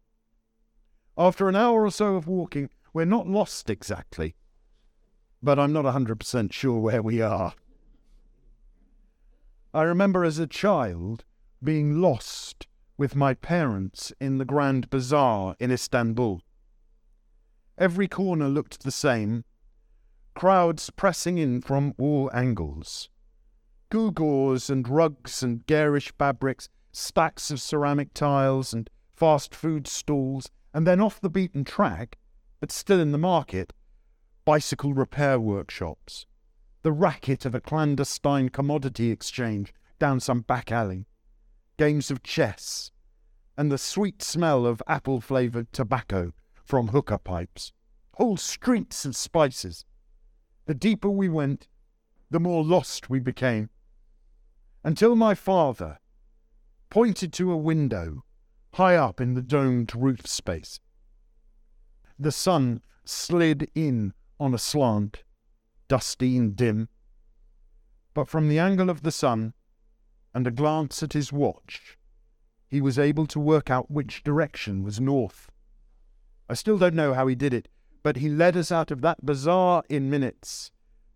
After 1.17 1.49
an 1.49 1.55
hour 1.55 1.83
or 1.83 1.91
so 1.91 2.15
of 2.15 2.27
walking, 2.27 2.69
we're 2.93 3.05
not 3.05 3.27
lost 3.27 3.69
exactly, 3.69 4.35
but 5.41 5.59
I'm 5.59 5.73
not 5.73 5.85
a 5.85 5.91
100% 5.91 6.51
sure 6.51 6.79
where 6.79 7.01
we 7.01 7.21
are. 7.21 7.53
I 9.73 9.83
remember 9.83 10.23
as 10.23 10.39
a 10.39 10.47
child 10.47 11.25
being 11.63 12.01
lost 12.01 12.67
with 12.97 13.15
my 13.15 13.33
parents 13.33 14.11
in 14.19 14.37
the 14.37 14.45
Grand 14.45 14.89
Bazaar 14.89 15.55
in 15.59 15.71
Istanbul. 15.71 16.41
Every 17.77 18.07
corner 18.07 18.47
looked 18.47 18.83
the 18.83 18.91
same, 18.91 19.43
crowds 20.33 20.89
pressing 20.89 21.37
in 21.37 21.61
from 21.61 21.93
all 21.99 22.31
angles. 22.33 23.09
Gewgaws 23.91 24.69
and 24.69 24.87
rugs 24.87 25.43
and 25.43 25.65
garish 25.67 26.11
fabrics, 26.17 26.69
stacks 26.97 27.51
of 27.51 27.61
ceramic 27.61 28.11
tiles 28.13 28.73
and 28.73 28.89
fast 29.13 29.53
food 29.53 29.87
stalls, 29.87 30.49
and 30.73 30.87
then 30.87 30.99
off 30.99 31.21
the 31.21 31.29
beaten 31.29 31.63
track, 31.63 32.17
but 32.59 32.71
still 32.71 32.99
in 32.99 33.11
the 33.11 33.17
market, 33.17 33.71
bicycle 34.45 34.93
repair 34.93 35.39
workshops, 35.39 36.25
the 36.81 36.91
racket 36.91 37.45
of 37.45 37.53
a 37.53 37.61
clandestine 37.61 38.49
commodity 38.49 39.11
exchange 39.11 39.73
down 39.99 40.19
some 40.19 40.41
back 40.41 40.71
alley, 40.71 41.05
games 41.77 42.09
of 42.09 42.23
chess, 42.23 42.91
and 43.55 43.71
the 43.71 43.77
sweet 43.77 44.23
smell 44.23 44.65
of 44.65 44.81
apple 44.87 45.21
flavoured 45.21 45.71
tobacco 45.71 46.33
from 46.63 46.89
hookah 46.89 47.19
pipes, 47.19 47.73
whole 48.13 48.37
streets 48.37 49.05
of 49.05 49.15
spices. 49.15 49.85
The 50.65 50.73
deeper 50.73 51.09
we 51.09 51.29
went, 51.29 51.67
the 52.31 52.39
more 52.39 52.63
lost 52.63 53.09
we 53.09 53.19
became, 53.19 53.69
until 54.83 55.15
my 55.15 55.35
father 55.35 55.99
pointed 56.89 57.33
to 57.33 57.51
a 57.51 57.57
window 57.57 58.23
high 58.73 58.95
up 58.95 59.19
in 59.19 59.33
the 59.33 59.41
domed 59.41 59.95
roof 59.95 60.27
space. 60.27 60.79
The 62.19 62.31
sun 62.31 62.81
slid 63.05 63.69
in 63.73 64.13
on 64.39 64.53
a 64.53 64.59
slant, 64.59 65.23
dusty 65.87 66.37
and 66.37 66.55
dim, 66.55 66.89
but 68.13 68.27
from 68.27 68.49
the 68.49 68.59
angle 68.59 68.89
of 68.89 69.03
the 69.03 69.11
sun 69.11 69.53
and 70.33 70.45
a 70.47 70.51
glance 70.51 71.01
at 71.01 71.13
his 71.13 71.33
watch, 71.33 71.97
he 72.67 72.81
was 72.81 72.99
able 72.99 73.25
to 73.27 73.39
work 73.39 73.69
out 73.69 73.89
which 73.89 74.23
direction 74.23 74.83
was 74.83 74.99
north. 74.99 75.49
I 76.49 76.53
still 76.53 76.77
don't 76.77 76.95
know 76.95 77.13
how 77.13 77.27
he 77.27 77.35
did 77.35 77.53
it, 77.53 77.67
but 78.03 78.17
he 78.17 78.29
led 78.29 78.55
us 78.55 78.71
out 78.71 78.91
of 78.91 79.01
that 79.01 79.25
bazaar 79.25 79.83
in 79.89 80.09
minutes, 80.09 80.71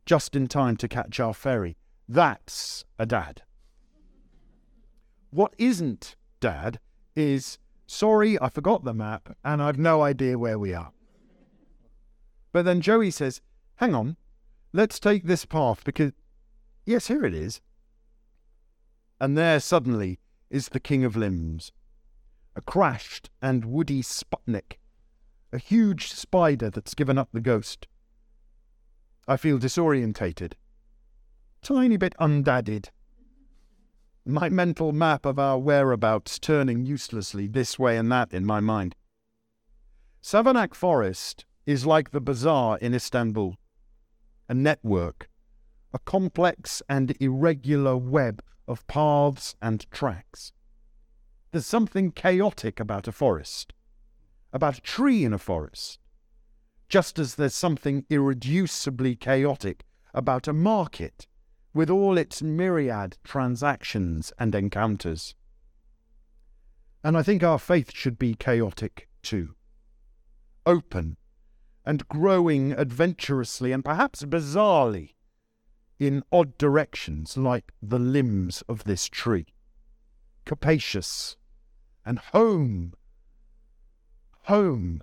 just 0.06 0.36
in 0.36 0.48
time 0.48 0.78
to 0.78 0.88
catch 0.88 1.20
our 1.20 1.34
ferry. 1.34 1.78
That's 2.08 2.86
a 2.98 3.06
dad. 3.06 3.44
What 5.32 5.56
isn't 5.58 6.16
dad 6.40 6.80
is 7.16 7.58
Sorry, 7.88 8.40
I 8.40 8.48
forgot 8.48 8.86
the 8.86 8.94
map 8.94 9.36
and 9.44 9.62
I've 9.62 9.78
no 9.78 10.02
idea 10.02 10.40
where 10.40 10.58
we 10.58 10.74
are. 10.74 10.94
But 12.54 12.64
then 12.64 12.80
Joey 12.80 13.12
says, 13.12 13.42
Hang 13.76 13.94
on, 13.94 14.16
let's 14.72 14.98
take 14.98 15.26
this 15.26 15.44
path 15.44 15.84
because, 15.84 16.14
yes, 16.86 17.08
here 17.08 17.26
it 17.26 17.34
is. 17.34 17.60
And 19.20 19.38
there 19.38 19.60
suddenly 19.60 20.20
is 20.50 20.70
the 20.70 20.80
King 20.80 21.04
of 21.04 21.18
Limbs, 21.18 21.74
a 22.56 22.62
crashed 22.62 23.30
and 23.42 23.66
woody 23.66 24.02
Sputnik, 24.02 24.80
a 25.52 25.58
huge 25.58 26.14
spider 26.14 26.70
that's 26.70 26.94
given 26.94 27.18
up 27.18 27.28
the 27.34 27.42
ghost. 27.42 27.88
I 29.28 29.36
feel 29.36 29.60
disorientated, 29.60 30.54
tiny 31.62 31.98
bit 31.98 32.16
undadded. 32.20 32.90
My 34.26 34.50
mental 34.50 34.92
map 34.92 35.26
of 35.26 35.40
our 35.40 35.58
whereabouts 35.58 36.38
turning 36.38 36.86
uselessly 36.86 37.48
this 37.48 37.80
way 37.80 37.98
and 37.98 38.12
that 38.12 38.34
in 38.34 38.46
my 38.46 38.60
mind. 38.60 38.96
Savernake 40.22 40.76
Forest 40.76 41.46
is 41.66 41.88
like 41.88 42.12
the 42.12 42.22
bazaar 42.22 42.78
in 42.78 42.94
Istanbul, 42.94 43.56
a 44.48 44.54
network, 44.54 45.28
a 45.92 45.98
complex 45.98 46.84
and 46.88 47.16
irregular 47.20 47.98
web 47.98 48.44
of 48.68 48.86
paths 48.86 49.56
and 49.60 49.90
tracks. 49.90 50.54
There's 51.52 51.66
something 51.66 52.12
chaotic 52.12 52.80
about 52.80 53.08
a 53.08 53.12
forest, 53.12 53.74
about 54.54 54.78
a 54.78 54.82
tree 54.82 55.26
in 55.26 55.34
a 55.34 55.40
forest, 55.40 55.98
just 56.88 57.18
as 57.18 57.36
there's 57.36 57.56
something 57.56 58.04
irreducibly 58.04 59.20
chaotic 59.20 59.84
about 60.14 60.48
a 60.48 60.54
market 60.54 61.26
with 61.74 61.90
all 61.90 62.18
its 62.18 62.42
myriad 62.42 63.18
transactions 63.24 64.34
and 64.38 64.54
encounters. 64.54 65.36
And 67.04 67.18
I 67.18 67.24
think 67.24 67.44
our 67.44 67.60
faith 67.60 67.92
should 67.94 68.20
be 68.20 68.36
chaotic 68.36 69.08
too. 69.24 69.56
Open 70.66 71.18
and 71.86 72.08
growing 72.08 72.74
adventurously 72.74 73.72
and 73.72 73.84
perhaps 73.84 74.24
bizarrely 74.24 75.16
in 75.98 76.24
odd 76.32 76.58
directions 76.58 77.38
like 77.38 77.72
the 77.82 78.00
limbs 78.00 78.64
of 78.68 78.84
this 78.84 79.08
tree. 79.08 79.48
Capacious 80.46 81.38
and 82.06 82.20
home, 82.20 82.94
home 84.44 85.02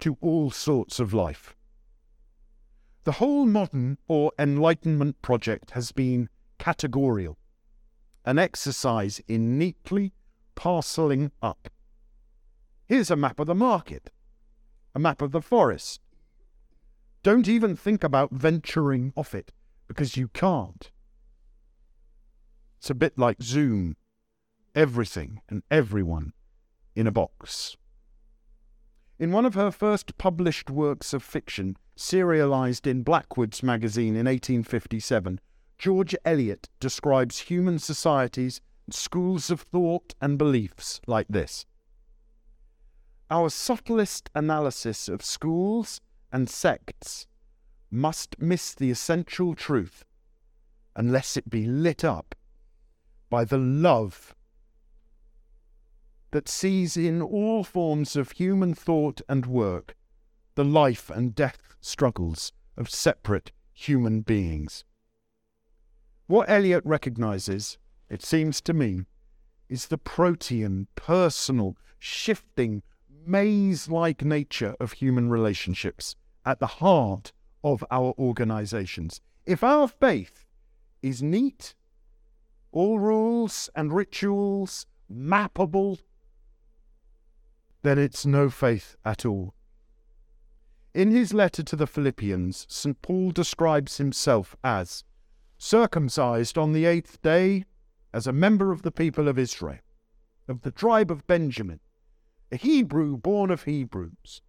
to 0.00 0.16
all 0.20 0.50
sorts 0.50 1.00
of 1.00 1.14
life. 1.14 1.55
The 3.06 3.22
whole 3.22 3.46
modern 3.46 3.98
or 4.08 4.32
Enlightenment 4.36 5.22
project 5.22 5.70
has 5.70 5.92
been 5.92 6.28
categorial, 6.58 7.36
an 8.24 8.36
exercise 8.36 9.22
in 9.28 9.56
neatly 9.56 10.12
parcelling 10.56 11.30
up. 11.40 11.68
Here's 12.84 13.08
a 13.08 13.14
map 13.14 13.38
of 13.38 13.46
the 13.46 13.54
market, 13.54 14.10
a 14.92 14.98
map 14.98 15.22
of 15.22 15.30
the 15.30 15.40
forest. 15.40 16.00
Don't 17.22 17.46
even 17.46 17.76
think 17.76 18.02
about 18.02 18.32
venturing 18.32 19.12
off 19.16 19.36
it 19.36 19.52
because 19.86 20.16
you 20.16 20.26
can't. 20.26 20.90
It's 22.78 22.90
a 22.90 22.94
bit 22.94 23.16
like 23.16 23.40
Zoom 23.40 23.94
everything 24.74 25.42
and 25.48 25.62
everyone 25.70 26.32
in 26.96 27.06
a 27.06 27.12
box. 27.12 27.76
In 29.16 29.30
one 29.30 29.46
of 29.46 29.54
her 29.54 29.70
first 29.70 30.18
published 30.18 30.70
works 30.70 31.14
of 31.14 31.22
fiction, 31.22 31.76
serialized 31.96 32.86
in 32.86 33.02
Blackwood's 33.02 33.62
magazine 33.62 34.14
in 34.14 34.26
1857, 34.26 35.40
George 35.78 36.14
Eliot 36.24 36.68
describes 36.78 37.40
human 37.40 37.78
societies, 37.78 38.60
schools 38.90 39.50
of 39.50 39.62
thought, 39.62 40.14
and 40.20 40.38
beliefs 40.38 41.00
like 41.06 41.26
this. 41.28 41.66
Our 43.30 43.50
subtlest 43.50 44.30
analysis 44.34 45.08
of 45.08 45.24
schools 45.24 46.00
and 46.30 46.48
sects 46.48 47.26
must 47.90 48.40
miss 48.40 48.74
the 48.74 48.90
essential 48.90 49.54
truth 49.54 50.04
unless 50.94 51.36
it 51.36 51.50
be 51.50 51.66
lit 51.66 52.04
up 52.04 52.34
by 53.28 53.44
the 53.44 53.58
love 53.58 54.34
that 56.30 56.48
sees 56.48 56.96
in 56.96 57.20
all 57.20 57.64
forms 57.64 58.16
of 58.16 58.32
human 58.32 58.74
thought 58.74 59.20
and 59.28 59.46
work 59.46 59.95
the 60.56 60.64
life 60.64 61.08
and 61.10 61.34
death 61.34 61.58
struggles 61.80 62.52
of 62.76 62.90
separate 62.90 63.52
human 63.72 64.22
beings. 64.22 64.84
What 66.26 66.50
Eliot 66.50 66.82
recognizes, 66.84 67.78
it 68.08 68.22
seems 68.22 68.60
to 68.62 68.72
me, 68.72 69.02
is 69.68 69.86
the 69.86 69.98
protean, 69.98 70.88
personal, 70.96 71.76
shifting, 71.98 72.82
maze 73.26 73.88
like 73.88 74.24
nature 74.24 74.74
of 74.80 74.92
human 74.92 75.28
relationships 75.28 76.16
at 76.44 76.58
the 76.58 76.66
heart 76.66 77.32
of 77.62 77.84
our 77.90 78.14
organizations. 78.18 79.20
If 79.44 79.62
our 79.62 79.86
faith 79.86 80.46
is 81.02 81.22
neat, 81.22 81.74
all 82.72 82.98
rules 82.98 83.68
and 83.74 83.92
rituals 83.92 84.86
mappable, 85.12 85.98
then 87.82 87.98
it's 87.98 88.24
no 88.24 88.48
faith 88.50 88.96
at 89.04 89.26
all. 89.26 89.55
In 90.96 91.10
his 91.10 91.34
letter 91.34 91.62
to 91.62 91.76
the 91.76 91.86
Philippians, 91.86 92.66
St. 92.70 93.02
Paul 93.02 93.30
describes 93.30 93.98
himself 93.98 94.56
as 94.64 95.04
circumcised 95.58 96.56
on 96.56 96.72
the 96.72 96.86
eighth 96.86 97.20
day 97.20 97.66
as 98.14 98.26
a 98.26 98.32
member 98.32 98.72
of 98.72 98.80
the 98.80 98.90
people 98.90 99.28
of 99.28 99.38
Israel, 99.38 99.80
of 100.48 100.62
the 100.62 100.70
tribe 100.70 101.10
of 101.10 101.26
Benjamin, 101.26 101.80
a 102.50 102.56
Hebrew 102.56 103.18
born 103.18 103.50
of 103.50 103.64
Hebrews, 103.64 104.40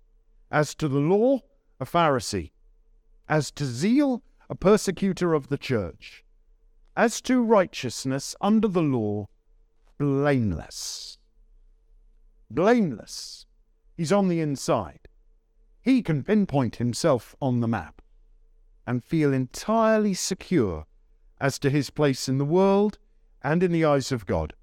as 0.49 0.73
to 0.75 0.87
the 0.87 0.99
law, 0.99 1.41
a 1.81 1.85
Pharisee, 1.85 2.51
as 3.27 3.51
to 3.51 3.65
zeal, 3.65 4.23
a 4.49 4.55
persecutor 4.55 5.33
of 5.33 5.49
the 5.49 5.57
church, 5.57 6.23
as 6.95 7.19
to 7.23 7.43
righteousness 7.43 8.37
under 8.39 8.69
the 8.69 8.81
law, 8.81 9.27
blameless 9.97 11.17
blameless. 12.49 13.45
He's 13.95 14.11
on 14.13 14.27
the 14.29 14.39
inside. 14.39 15.06
He 15.87 16.01
can 16.01 16.21
pinpoint 16.21 16.75
himself 16.75 17.33
on 17.41 17.61
the 17.61 17.67
map 17.67 18.01
and 18.85 19.01
feel 19.01 19.31
entirely 19.31 20.13
secure 20.13 20.85
as 21.39 21.57
to 21.59 21.69
his 21.69 21.91
place 21.91 22.27
in 22.27 22.37
the 22.37 22.43
world 22.43 22.97
and 23.41 23.63
in 23.63 23.71
the 23.71 23.85
eyes 23.85 24.11
of 24.11 24.25
God. 24.25 24.53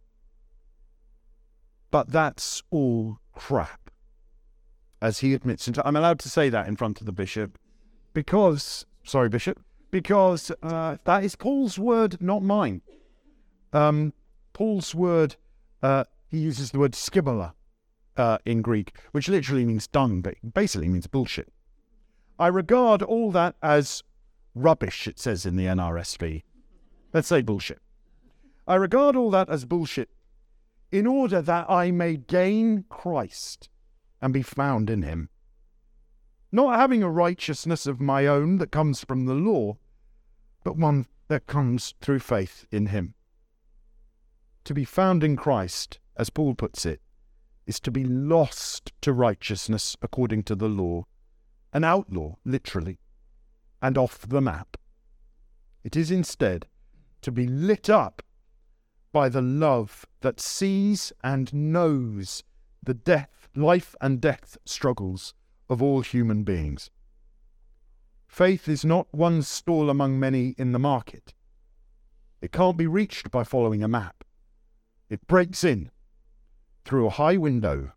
But 1.90 2.10
that's 2.10 2.62
all 2.70 3.20
crap, 3.32 3.90
as 5.00 5.20
he 5.20 5.32
admits. 5.32 5.66
I'm 5.82 5.96
allowed 5.96 6.18
to 6.18 6.28
say 6.28 6.50
that 6.50 6.68
in 6.68 6.76
front 6.76 7.00
of 7.00 7.06
the 7.06 7.12
bishop 7.12 7.58
because, 8.12 8.84
sorry, 9.02 9.30
bishop, 9.30 9.58
because 9.90 10.52
uh, 10.62 10.98
that 11.04 11.24
is 11.24 11.36
Paul's 11.36 11.78
word, 11.78 12.20
not 12.20 12.42
mine. 12.42 12.82
Um, 13.72 14.12
Paul's 14.52 14.94
word, 14.94 15.36
uh, 15.82 16.04
he 16.28 16.36
uses 16.36 16.72
the 16.72 16.78
word 16.78 16.92
skubala, 16.92 17.54
uh, 18.16 18.38
in 18.44 18.62
Greek, 18.62 18.96
which 19.12 19.28
literally 19.28 19.64
means 19.64 19.86
dung, 19.86 20.20
but 20.20 20.34
basically 20.54 20.88
means 20.88 21.06
bullshit. 21.06 21.52
I 22.38 22.48
regard 22.48 23.02
all 23.02 23.30
that 23.32 23.56
as 23.62 24.02
rubbish, 24.54 25.06
it 25.06 25.18
says 25.18 25.46
in 25.46 25.56
the 25.56 25.66
NRSV. 25.66 26.42
Let's 27.12 27.28
say 27.28 27.42
bullshit. 27.42 27.80
I 28.66 28.76
regard 28.76 29.14
all 29.14 29.30
that 29.30 29.48
as 29.48 29.64
bullshit 29.64 30.10
in 30.90 31.06
order 31.06 31.42
that 31.42 31.68
I 31.68 31.90
may 31.90 32.16
gain 32.16 32.84
Christ 32.88 33.68
and 34.22 34.32
be 34.32 34.42
found 34.42 34.88
in 34.88 35.02
him. 35.02 35.28
Not 36.50 36.78
having 36.78 37.02
a 37.02 37.10
righteousness 37.10 37.86
of 37.86 38.00
my 38.00 38.26
own 38.26 38.58
that 38.58 38.70
comes 38.70 39.04
from 39.04 39.26
the 39.26 39.34
law, 39.34 39.76
but 40.62 40.76
one 40.76 41.06
that 41.28 41.46
comes 41.46 41.94
through 42.00 42.20
faith 42.20 42.66
in 42.70 42.86
him. 42.86 43.14
To 44.64 44.72
be 44.72 44.84
found 44.84 45.24
in 45.24 45.36
Christ, 45.36 45.98
as 46.16 46.30
Paul 46.30 46.54
puts 46.54 46.86
it, 46.86 47.00
is 47.66 47.80
to 47.80 47.90
be 47.90 48.04
lost 48.04 48.92
to 49.00 49.12
righteousness 49.12 49.96
according 50.02 50.42
to 50.44 50.54
the 50.54 50.68
law, 50.68 51.04
an 51.72 51.84
outlaw, 51.84 52.34
literally, 52.44 52.98
and 53.80 53.98
off 53.98 54.20
the 54.20 54.40
map. 54.40 54.76
It 55.82 55.96
is 55.96 56.10
instead 56.10 56.66
to 57.22 57.30
be 57.30 57.46
lit 57.46 57.88
up 57.88 58.22
by 59.12 59.28
the 59.28 59.42
love 59.42 60.06
that 60.20 60.40
sees 60.40 61.12
and 61.22 61.52
knows 61.54 62.42
the 62.82 62.94
death, 62.94 63.48
life 63.54 63.94
and 64.00 64.20
death 64.20 64.58
struggles 64.64 65.34
of 65.68 65.82
all 65.82 66.02
human 66.02 66.42
beings. 66.42 66.90
Faith 68.26 68.68
is 68.68 68.84
not 68.84 69.06
one 69.12 69.42
stall 69.42 69.88
among 69.88 70.18
many 70.18 70.54
in 70.58 70.72
the 70.72 70.78
market. 70.78 71.34
It 72.42 72.52
can't 72.52 72.76
be 72.76 72.86
reached 72.86 73.30
by 73.30 73.44
following 73.44 73.82
a 73.82 73.88
map. 73.88 74.24
It 75.08 75.26
breaks 75.26 75.62
in 75.64 75.90
through 76.84 77.06
a 77.06 77.10
high 77.10 77.36
window 77.36 77.92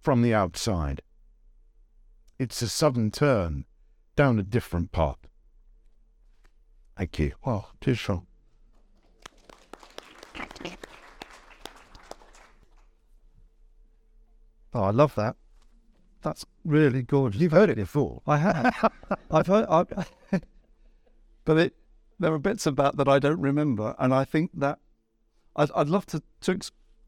from 0.00 0.22
the 0.22 0.34
outside. 0.34 1.02
It's 2.38 2.62
a 2.62 2.68
sudden 2.68 3.10
turn 3.10 3.64
down 4.16 4.38
a 4.38 4.42
different 4.42 4.92
path. 4.92 5.18
Thank 6.96 7.18
you. 7.18 7.32
Well, 7.44 7.70
too 7.80 7.94
strong. 7.94 8.26
Oh, 14.72 14.82
I 14.82 14.90
love 14.90 15.14
that. 15.16 15.36
That's 16.22 16.44
really 16.64 17.02
gorgeous. 17.02 17.40
You've 17.40 17.52
heard 17.52 17.70
it 17.70 17.76
before. 17.76 18.22
I 18.26 18.36
have. 18.36 18.92
I've 19.30 19.46
heard. 19.46 19.66
I, 19.68 19.84
but 21.44 21.58
it, 21.58 21.74
there 22.18 22.32
are 22.32 22.38
bits 22.38 22.66
of 22.66 22.76
that 22.76 22.96
that 22.96 23.08
I 23.08 23.18
don't 23.18 23.40
remember, 23.40 23.94
and 23.98 24.12
I 24.12 24.24
think 24.24 24.50
that 24.54 24.78
I'd, 25.56 25.70
I'd 25.74 25.88
love 25.88 26.06
to, 26.06 26.22
to 26.42 26.52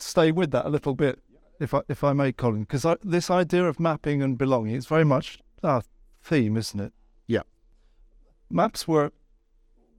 stay 0.03 0.33
with 0.33 0.51
that 0.51 0.67
a 0.67 0.69
little 0.69 0.95
bit, 0.95 1.21
if 1.61 1.73
I 1.75 1.83
if 1.89 2.03
I 2.05 2.13
may, 2.13 2.33
Colin, 2.33 2.63
because 2.63 2.87
this 3.03 3.31
idea 3.31 3.65
of 3.67 3.79
mapping 3.81 4.23
and 4.23 4.37
belonging 4.39 4.75
is 4.75 4.87
very 4.87 5.05
much 5.05 5.39
our 5.63 5.83
theme, 6.23 6.57
isn't 6.57 6.81
it? 6.81 6.93
Yeah. 7.27 7.43
Maps 8.51 8.87
were 8.89 9.13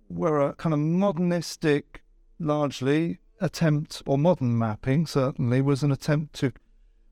were 0.10 0.42
a 0.42 0.54
kind 0.56 0.74
of 0.74 0.80
modernistic, 0.80 2.04
largely 2.40 3.20
attempt, 3.42 4.04
or 4.06 4.18
modern 4.18 4.58
mapping 4.58 5.06
certainly 5.06 5.62
was 5.62 5.84
an 5.84 5.92
attempt 5.92 6.34
to 6.36 6.52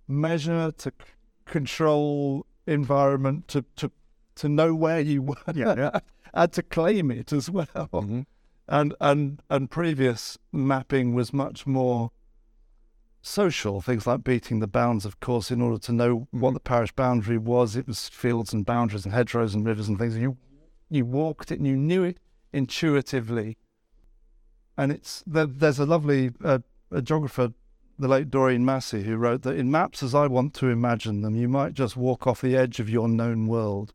measure, 0.07 0.71
to 0.77 0.89
c- 0.91 1.05
control 1.45 2.45
environment, 2.67 3.47
to 3.47 3.63
to 3.77 3.91
to 4.35 4.49
know 4.49 4.73
where 4.75 4.99
you 4.99 5.21
were, 5.21 5.35
Yeah. 5.53 5.99
and 6.33 6.51
to 6.53 6.63
claim 6.63 7.11
it 7.11 7.33
as 7.33 7.49
well. 7.49 7.65
Mhm. 7.91 8.25
And 8.67 8.95
and 9.01 9.41
and 9.49 9.69
previous 9.69 10.37
mapping 10.51 11.13
was 11.13 11.33
much 11.33 11.65
more 11.67 12.11
social. 13.21 13.81
Things 13.81 14.07
like 14.07 14.23
beating 14.23 14.59
the 14.59 14.67
bounds, 14.67 15.05
of 15.05 15.19
course, 15.19 15.51
in 15.51 15.61
order 15.61 15.77
to 15.79 15.91
know 15.91 16.27
what 16.31 16.53
the 16.53 16.59
parish 16.59 16.91
boundary 16.93 17.37
was. 17.37 17.75
It 17.75 17.87
was 17.87 18.09
fields 18.09 18.53
and 18.53 18.65
boundaries 18.65 19.05
and 19.05 19.13
hedgerows 19.13 19.53
and 19.53 19.65
rivers 19.65 19.87
and 19.87 19.97
things. 19.97 20.17
You 20.17 20.37
you 20.89 21.05
walked 21.05 21.51
it 21.51 21.59
and 21.59 21.67
you 21.67 21.77
knew 21.77 22.03
it 22.03 22.17
intuitively. 22.51 23.57
And 24.77 24.91
it's 24.91 25.23
there, 25.25 25.45
there's 25.45 25.79
a 25.79 25.85
lovely 25.85 26.31
uh, 26.43 26.59
a 26.91 27.01
geographer, 27.01 27.53
the 27.97 28.07
late 28.07 28.29
Doreen 28.29 28.65
Massey, 28.65 29.03
who 29.03 29.15
wrote 29.15 29.43
that 29.43 29.55
in 29.55 29.71
maps 29.71 30.03
as 30.03 30.13
I 30.13 30.27
want 30.27 30.53
to 30.55 30.69
imagine 30.69 31.21
them, 31.21 31.35
you 31.35 31.47
might 31.47 31.73
just 31.73 31.95
walk 31.95 32.27
off 32.27 32.41
the 32.41 32.57
edge 32.57 32.79
of 32.79 32.89
your 32.89 33.07
known 33.07 33.47
world. 33.47 33.93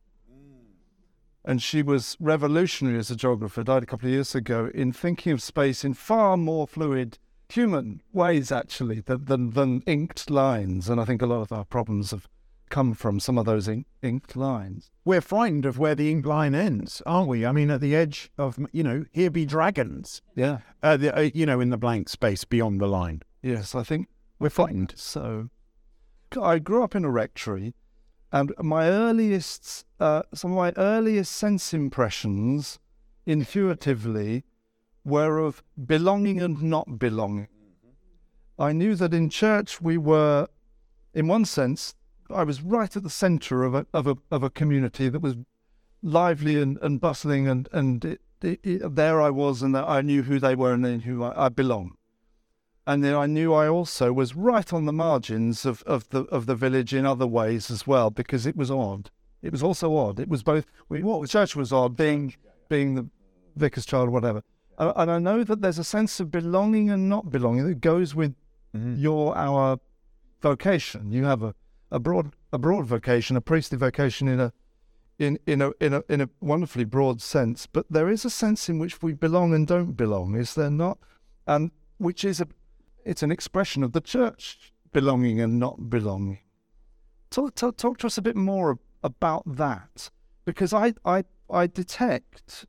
And 1.44 1.62
she 1.62 1.82
was 1.82 2.16
revolutionary 2.18 2.98
as 2.98 3.10
a 3.10 3.16
geographer, 3.16 3.62
died 3.62 3.84
a 3.84 3.86
couple 3.86 4.08
of 4.08 4.14
years 4.14 4.34
ago, 4.34 4.70
in 4.74 4.92
thinking 4.92 5.32
of 5.32 5.42
space 5.42 5.84
in 5.84 5.94
far 5.94 6.36
more 6.36 6.66
fluid, 6.66 7.18
human 7.48 8.02
ways, 8.12 8.50
actually, 8.52 9.00
than, 9.00 9.24
than, 9.26 9.50
than 9.50 9.80
inked 9.86 10.30
lines. 10.30 10.88
And 10.88 11.00
I 11.00 11.04
think 11.04 11.22
a 11.22 11.26
lot 11.26 11.42
of 11.42 11.52
our 11.52 11.64
problems 11.64 12.10
have 12.10 12.28
come 12.68 12.94
from 12.94 13.20
some 13.20 13.38
of 13.38 13.44
those 13.46 13.68
ink, 13.68 13.86
inked 14.02 14.34
lines. 14.34 14.90
We're 15.04 15.20
frightened 15.20 15.64
of 15.64 15.78
where 15.78 15.94
the 15.94 16.10
ink 16.10 16.26
line 16.26 16.54
ends, 16.54 17.00
aren't 17.06 17.28
we? 17.28 17.46
I 17.46 17.52
mean, 17.52 17.70
at 17.70 17.80
the 17.80 17.94
edge 17.94 18.30
of, 18.36 18.58
you 18.72 18.82
know, 18.82 19.04
here 19.12 19.30
be 19.30 19.46
dragons, 19.46 20.20
Yeah. 20.34 20.58
uh, 20.82 20.96
the, 20.96 21.16
uh, 21.16 21.30
you 21.32 21.46
know, 21.46 21.60
in 21.60 21.70
the 21.70 21.76
blank 21.76 22.08
space 22.08 22.44
beyond 22.44 22.80
the 22.80 22.88
line. 22.88 23.22
Yes, 23.42 23.74
I 23.76 23.84
think 23.84 24.08
We're 24.40 24.50
frightened. 24.50 24.94
so. 24.96 25.48
I 26.42 26.58
grew 26.58 26.82
up 26.82 26.96
in 26.96 27.04
a 27.04 27.10
rectory, 27.10 27.74
and 28.32 28.52
my 28.58 28.88
earliest, 28.88 29.86
uh, 30.00 30.22
some 30.34 30.50
of 30.50 30.56
my 30.56 30.72
earliest 30.76 31.30
sense 31.30 31.72
impressions, 31.72 32.80
intuitively, 33.26 34.42
were 35.06 35.38
of 35.38 35.62
belonging 35.86 36.42
and 36.42 36.62
not 36.62 36.98
belonging. 36.98 37.48
I 38.58 38.72
knew 38.72 38.94
that 38.96 39.14
in 39.14 39.30
church 39.30 39.80
we 39.80 39.96
were, 39.96 40.48
in 41.14 41.28
one 41.28 41.44
sense, 41.44 41.94
I 42.28 42.42
was 42.42 42.60
right 42.60 42.94
at 42.96 43.02
the 43.02 43.10
centre 43.10 43.62
of 43.62 43.74
a 43.74 43.86
of 43.94 44.06
a 44.06 44.16
of 44.30 44.42
a 44.42 44.50
community 44.50 45.08
that 45.08 45.20
was 45.20 45.36
lively 46.02 46.60
and, 46.60 46.76
and 46.82 47.00
bustling, 47.00 47.46
and 47.46 47.68
and 47.72 48.04
it, 48.04 48.20
it, 48.42 48.60
it, 48.62 48.94
there 48.96 49.22
I 49.22 49.30
was, 49.30 49.62
and 49.62 49.76
I 49.76 50.00
knew 50.02 50.22
who 50.22 50.38
they 50.38 50.54
were 50.54 50.72
and 50.72 51.02
who 51.02 51.22
I, 51.22 51.46
I 51.46 51.48
belonged 51.48 51.92
and 52.86 53.02
then 53.02 53.14
I 53.14 53.26
knew 53.26 53.52
I 53.52 53.68
also 53.68 54.12
was 54.12 54.36
right 54.36 54.72
on 54.72 54.84
the 54.84 54.92
margins 54.92 55.66
of, 55.66 55.82
of 55.82 56.08
the 56.10 56.20
of 56.24 56.46
the 56.46 56.54
village 56.54 56.94
in 56.94 57.04
other 57.04 57.26
ways 57.26 57.70
as 57.70 57.86
well 57.86 58.10
because 58.10 58.46
it 58.46 58.56
was 58.56 58.70
odd. 58.70 59.10
It 59.42 59.52
was 59.52 59.62
also 59.62 59.96
odd. 59.96 60.20
It 60.20 60.28
was 60.28 60.42
both. 60.42 60.66
We, 60.88 61.02
what 61.02 61.20
the 61.20 61.28
church 61.28 61.56
was 61.56 61.72
odd, 61.72 61.96
being 61.96 62.34
being 62.68 62.94
the 62.94 63.08
vicar's 63.56 63.86
child, 63.86 64.08
or 64.08 64.12
whatever. 64.12 64.42
And, 64.78 64.92
and 64.96 65.10
I 65.10 65.18
know 65.18 65.44
that 65.44 65.62
there's 65.62 65.78
a 65.78 65.84
sense 65.84 66.20
of 66.20 66.30
belonging 66.30 66.90
and 66.90 67.08
not 67.08 67.30
belonging 67.30 67.66
that 67.68 67.80
goes 67.80 68.14
with 68.14 68.34
mm-hmm. 68.74 68.96
your 68.96 69.36
our 69.36 69.78
vocation. 70.40 71.12
You 71.12 71.24
have 71.24 71.42
a, 71.42 71.54
a 71.90 71.98
broad 71.98 72.34
a 72.52 72.58
broad 72.58 72.86
vocation, 72.86 73.36
a 73.36 73.40
priestly 73.40 73.78
vocation 73.78 74.28
in 74.28 74.40
a 74.40 74.52
in 75.18 75.38
in 75.46 75.62
a 75.62 75.72
in 75.80 75.94
a 75.94 76.02
in 76.08 76.20
a 76.20 76.28
wonderfully 76.40 76.84
broad 76.84 77.22
sense. 77.22 77.66
But 77.66 77.86
there 77.90 78.08
is 78.08 78.24
a 78.24 78.30
sense 78.30 78.68
in 78.68 78.78
which 78.78 79.02
we 79.02 79.12
belong 79.12 79.54
and 79.54 79.66
don't 79.66 79.92
belong. 79.92 80.34
Is 80.34 80.54
there 80.54 80.70
not? 80.70 80.98
And 81.46 81.70
which 81.98 82.24
is 82.24 82.40
a 82.40 82.48
it's 83.04 83.22
an 83.22 83.30
expression 83.30 83.82
of 83.82 83.92
the 83.92 84.00
church 84.00 84.72
belonging 84.92 85.40
and 85.40 85.58
not 85.58 85.90
belonging. 85.90 86.38
Talk, 87.30 87.54
talk, 87.54 87.76
talk 87.76 87.98
to 87.98 88.06
us 88.06 88.18
a 88.18 88.22
bit 88.22 88.36
more 88.36 88.78
about 89.02 89.42
that, 89.56 90.10
because 90.44 90.72
I, 90.72 90.94
I, 91.04 91.24
I 91.50 91.66
detect 91.66 92.66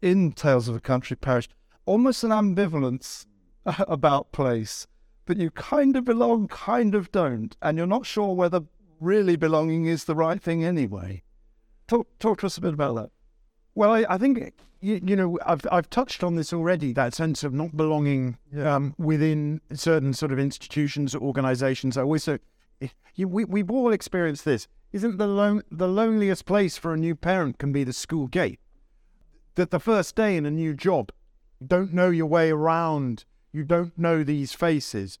in 0.00 0.32
Tales 0.32 0.68
of 0.68 0.76
a 0.76 0.80
Country 0.80 1.16
Parish 1.16 1.48
almost 1.88 2.22
an 2.22 2.30
ambivalence 2.30 3.26
about 3.66 4.30
place 4.30 4.86
that 5.26 5.38
you 5.38 5.50
kind 5.50 5.96
of 5.96 6.04
belong, 6.04 6.48
kind 6.48 6.94
of 6.94 7.10
don't, 7.12 7.56
and 7.62 7.76
you're 7.76 7.86
not 7.86 8.06
sure 8.06 8.34
whether 8.34 8.62
really 9.00 9.36
belonging 9.36 9.86
is 9.86 10.04
the 10.04 10.14
right 10.14 10.40
thing 10.40 10.64
anyway. 10.64 11.22
Talk, 11.86 12.06
talk 12.18 12.40
to 12.40 12.46
us 12.46 12.58
a 12.58 12.60
bit 12.60 12.74
about 12.74 12.94
that. 12.96 13.10
Well, 13.74 13.92
I, 13.92 14.04
I 14.08 14.18
think 14.18 14.54
you, 14.80 15.00
you 15.02 15.16
know 15.16 15.38
I've 15.46 15.64
I've 15.70 15.88
touched 15.88 16.24
on 16.24 16.34
this 16.34 16.52
already. 16.52 16.92
That 16.92 17.14
sense 17.14 17.44
of 17.44 17.52
not 17.52 17.76
belonging 17.76 18.36
um, 18.60 18.94
within 18.98 19.60
certain 19.72 20.12
sort 20.12 20.32
of 20.32 20.38
institutions 20.38 21.14
or 21.14 21.22
organisations. 21.22 21.96
I 21.96 22.02
always 22.02 22.24
say, 22.24 22.38
you, 23.14 23.28
we 23.28 23.44
we've 23.44 23.70
all 23.70 23.92
experienced 23.92 24.44
this. 24.44 24.66
Isn't 24.92 25.18
the 25.18 25.26
lone, 25.26 25.62
the 25.70 25.88
loneliest 25.88 26.44
place 26.44 26.76
for 26.76 26.92
a 26.92 26.96
new 26.96 27.14
parent 27.14 27.58
can 27.58 27.72
be 27.72 27.84
the 27.84 27.92
school 27.92 28.26
gate? 28.26 28.58
That 29.58 29.72
the 29.72 29.80
first 29.80 30.14
day 30.14 30.36
in 30.36 30.46
a 30.46 30.52
new 30.52 30.72
job, 30.72 31.10
you 31.60 31.66
don't 31.66 31.92
know 31.92 32.10
your 32.10 32.26
way 32.26 32.50
around. 32.50 33.24
You 33.52 33.64
don't 33.64 33.98
know 33.98 34.22
these 34.22 34.52
faces. 34.52 35.18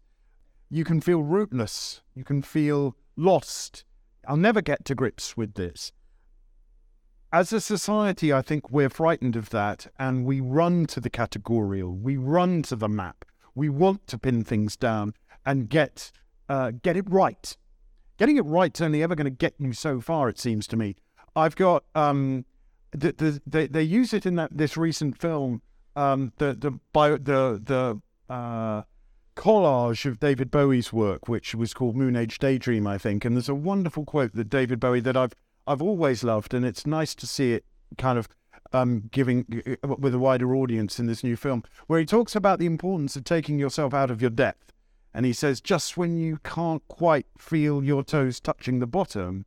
You 0.70 0.84
can 0.84 1.00
feel 1.00 1.22
rootless. 1.22 2.02
You 2.14 2.22
can 2.22 2.42
feel 2.42 2.94
lost. 3.16 3.84
I'll 4.28 4.36
never 4.36 4.62
get 4.62 4.84
to 4.84 4.94
grips 4.94 5.36
with 5.36 5.54
this 5.54 5.90
as 7.32 7.52
a 7.52 7.60
society, 7.60 8.32
I 8.32 8.42
think 8.42 8.70
we're 8.70 8.88
frightened 8.88 9.36
of 9.36 9.50
that 9.50 9.86
and 9.98 10.24
we 10.24 10.40
run 10.40 10.86
to 10.86 11.00
the 11.00 11.10
categorical, 11.10 11.94
we 11.94 12.16
run 12.16 12.62
to 12.62 12.76
the 12.76 12.88
map. 12.88 13.24
We 13.54 13.68
want 13.68 14.06
to 14.06 14.18
pin 14.18 14.44
things 14.44 14.76
down 14.76 15.14
and 15.44 15.68
get 15.68 16.12
uh, 16.48 16.72
get 16.82 16.96
it 16.96 17.10
right. 17.10 17.56
Getting 18.16 18.36
it 18.36 18.46
right's 18.46 18.80
only 18.80 19.02
ever 19.02 19.14
going 19.14 19.26
to 19.26 19.30
get 19.30 19.54
you 19.58 19.72
so 19.72 20.00
far, 20.00 20.28
it 20.28 20.38
seems 20.38 20.66
to 20.68 20.76
me. 20.76 20.96
I've 21.36 21.56
got 21.56 21.84
um, 21.94 22.46
the, 22.92 23.12
the, 23.12 23.42
they 23.46 23.66
they 23.66 23.82
use 23.82 24.12
it 24.12 24.26
in 24.26 24.36
that 24.36 24.56
this 24.56 24.76
recent 24.76 25.18
film, 25.18 25.62
um, 25.96 26.32
the 26.38 26.54
the 26.54 26.72
bio, 26.92 27.16
the 27.16 27.60
the 27.62 28.00
uh, 28.32 28.82
collage 29.36 30.06
of 30.06 30.20
David 30.20 30.50
Bowie's 30.50 30.92
work, 30.92 31.28
which 31.28 31.54
was 31.54 31.74
called 31.74 31.96
Moon 31.96 32.16
Age 32.16 32.38
Daydream, 32.38 32.86
I 32.86 32.98
think. 32.98 33.24
And 33.24 33.36
there's 33.36 33.48
a 33.48 33.54
wonderful 33.54 34.04
quote 34.04 34.34
that 34.34 34.48
David 34.48 34.80
Bowie 34.80 35.00
that 35.00 35.16
I've 35.16 35.34
I've 35.66 35.82
always 35.82 36.24
loved, 36.24 36.54
and 36.54 36.64
it's 36.64 36.86
nice 36.86 37.14
to 37.16 37.26
see 37.26 37.52
it 37.52 37.64
kind 37.96 38.18
of 38.18 38.28
um, 38.72 39.08
giving 39.10 39.62
with 39.98 40.14
a 40.14 40.18
wider 40.18 40.54
audience 40.54 40.98
in 40.98 41.06
this 41.06 41.24
new 41.24 41.36
film, 41.36 41.62
where 41.86 42.00
he 42.00 42.06
talks 42.06 42.34
about 42.34 42.58
the 42.58 42.66
importance 42.66 43.16
of 43.16 43.24
taking 43.24 43.58
yourself 43.58 43.94
out 43.94 44.10
of 44.10 44.20
your 44.20 44.30
depth. 44.30 44.72
And 45.14 45.24
he 45.24 45.32
says, 45.32 45.60
just 45.60 45.96
when 45.96 46.16
you 46.18 46.38
can't 46.44 46.86
quite 46.86 47.26
feel 47.38 47.82
your 47.82 48.04
toes 48.04 48.40
touching 48.40 48.78
the 48.78 48.86
bottom, 48.86 49.46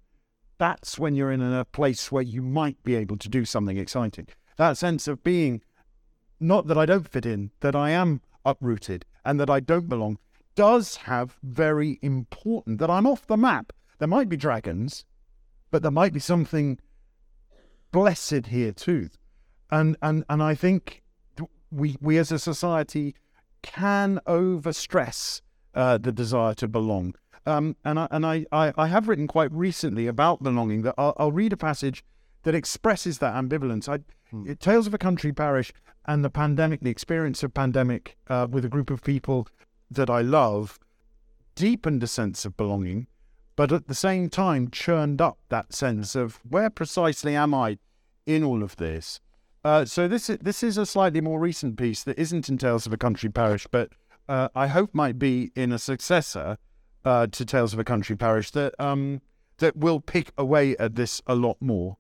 that's 0.62 1.00
when 1.00 1.16
you're 1.16 1.32
in 1.32 1.42
a 1.42 1.66
place 1.66 2.12
where 2.12 2.22
you 2.22 2.40
might 2.40 2.84
be 2.84 2.94
able 2.94 3.18
to 3.18 3.28
do 3.28 3.46
something 3.46 3.78
exciting. 3.78 4.28
That 4.58 4.78
sense 4.78 5.08
of 5.08 5.24
being, 5.24 5.64
not 6.40 6.68
that 6.68 6.78
I 6.78 6.86
don't 6.86 7.10
fit 7.10 7.26
in, 7.26 7.50
that 7.62 7.76
I 7.76 7.90
am 7.90 8.22
uprooted 8.46 9.04
and 9.26 9.40
that 9.40 9.50
I 9.50 9.60
don't 9.60 9.90
belong, 9.90 10.20
does 10.54 10.98
have 10.98 11.40
very 11.42 11.98
important, 12.04 12.78
that 12.78 12.92
I'm 12.92 13.08
off 13.08 13.26
the 13.26 13.38
map. 13.38 13.74
There 13.98 14.08
might 14.08 14.30
be 14.30 14.38
dragons, 14.38 15.04
but 15.72 15.82
there 15.82 15.90
might 15.90 16.14
be 16.14 16.20
something 16.20 16.78
blessed 17.92 18.46
here 18.46 18.72
too. 18.72 19.10
And 19.72 19.98
and 20.04 20.24
and 20.30 20.44
I 20.44 20.54
think 20.54 21.02
we 21.72 21.98
we 22.00 22.20
as 22.20 22.32
a 22.32 22.38
society 22.38 23.16
can 23.64 24.20
overstress 24.28 25.42
uh, 25.74 25.98
the 25.98 26.12
desire 26.12 26.54
to 26.54 26.68
belong. 26.68 27.16
Um, 27.46 27.76
and 27.84 28.00
I 28.00 28.08
and 28.12 28.26
I, 28.26 28.46
I, 28.52 28.74
I 28.78 28.88
have 28.88 29.08
written 29.08 29.28
quite 29.28 29.52
recently 29.52 30.08
about 30.08 30.44
belonging 30.44 30.84
that 30.84 30.96
I'll, 30.98 31.14
I'll 31.18 31.32
read 31.32 31.54
a 31.54 31.58
passage 31.58 32.04
that 32.44 32.56
expresses 32.56 33.20
that 33.20 33.34
ambivalence. 33.34 33.90
I, 33.90 34.04
Hmm. 34.32 34.54
Tales 34.54 34.88
of 34.88 34.94
a 34.94 34.98
Country 34.98 35.34
Parish 35.34 35.74
and 36.06 36.24
the 36.24 36.30
pandemic, 36.30 36.80
the 36.82 36.90
experience 36.90 37.44
of 37.44 37.54
pandemic 37.54 38.18
uh, 38.28 38.48
with 38.50 38.66
a 38.66 38.70
group 38.70 38.90
of 38.90 39.04
people 39.04 39.48
that 39.90 40.10
I 40.10 40.22
love, 40.22 40.80
deepened 41.54 42.02
a 42.02 42.08
sense 42.08 42.46
of 42.46 42.56
belonging, 42.56 43.08
but 43.56 43.72
at 43.72 43.88
the 43.88 43.94
same 43.94 44.30
time 44.30 44.72
churned 44.72 45.22
up 45.22 45.38
that 45.50 45.74
sense 45.74 46.16
of 46.16 46.40
where 46.50 46.70
precisely 46.70 47.36
am 47.36 47.54
I 47.54 47.78
in 48.26 48.44
all 48.44 48.64
of 48.64 48.78
this. 48.78 49.20
Uh, 49.64 49.86
so 49.86 50.08
this 50.08 50.30
is, 50.30 50.38
this 50.40 50.64
is 50.64 50.78
a 50.78 50.86
slightly 50.86 51.22
more 51.22 51.40
recent 51.40 51.78
piece 51.78 52.04
that 52.04 52.18
isn't 52.18 52.50
in 52.50 52.58
Tales 52.58 52.88
of 52.88 52.94
a 52.94 52.98
Country 52.98 53.30
Parish, 53.30 53.68
but 53.70 53.90
uh, 54.30 54.48
I 54.56 54.68
hope 54.68 54.96
might 54.96 55.20
be 55.20 55.52
in 55.56 55.74
a 55.74 55.78
successor 55.78 56.58
uh, 57.06 57.28
to 57.28 57.46
Tales 57.46 57.74
of 57.74 57.80
a 57.80 57.84
Country 57.84 58.16
Parish 58.16 58.52
that 58.52 58.74
um, 58.80 59.22
that 59.58 59.78
will 59.78 60.00
pick 60.00 60.32
away 60.38 60.76
at 60.78 60.96
this 60.96 61.22
a 61.28 61.36
lot 61.36 61.58
more. 61.60 61.98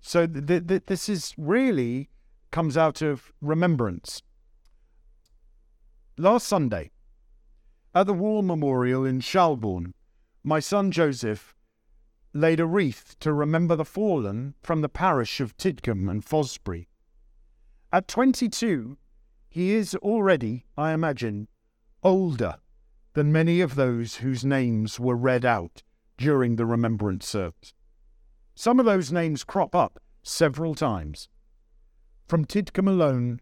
So 0.00 0.26
th- 0.26 0.66
th- 0.66 0.86
this 0.86 1.08
is 1.08 1.34
really 1.36 2.08
comes 2.50 2.76
out 2.76 3.02
of 3.02 3.32
remembrance. 3.40 4.22
Last 6.16 6.48
Sunday, 6.48 6.90
at 7.94 8.06
the 8.06 8.14
War 8.14 8.42
Memorial 8.42 9.04
in 9.04 9.20
Shalbourne, 9.20 9.92
my 10.42 10.60
son 10.60 10.90
Joseph 10.90 11.54
laid 12.32 12.60
a 12.60 12.66
wreath 12.66 13.16
to 13.20 13.32
remember 13.32 13.76
the 13.76 13.84
fallen 13.84 14.54
from 14.62 14.80
the 14.80 14.88
parish 14.88 15.40
of 15.40 15.56
Tidcombe 15.56 16.08
and 16.08 16.24
Fosbury. 16.24 16.86
At 17.92 18.08
22, 18.08 18.96
he 19.48 19.72
is 19.72 19.94
already, 19.96 20.66
I 20.76 20.92
imagine, 20.92 21.48
older 22.02 22.56
than 23.14 23.32
many 23.32 23.60
of 23.60 23.74
those 23.74 24.16
whose 24.16 24.44
names 24.44 25.00
were 25.00 25.16
read 25.16 25.44
out 25.44 25.82
during 26.16 26.56
the 26.56 26.66
remembrance 26.66 27.26
service. 27.26 27.74
Some 28.54 28.78
of 28.78 28.86
those 28.86 29.12
names 29.12 29.44
crop 29.44 29.74
up 29.74 30.00
several 30.22 30.74
times. 30.74 31.28
From 32.26 32.44
Tidcombe 32.44 32.88
alone, 32.88 33.40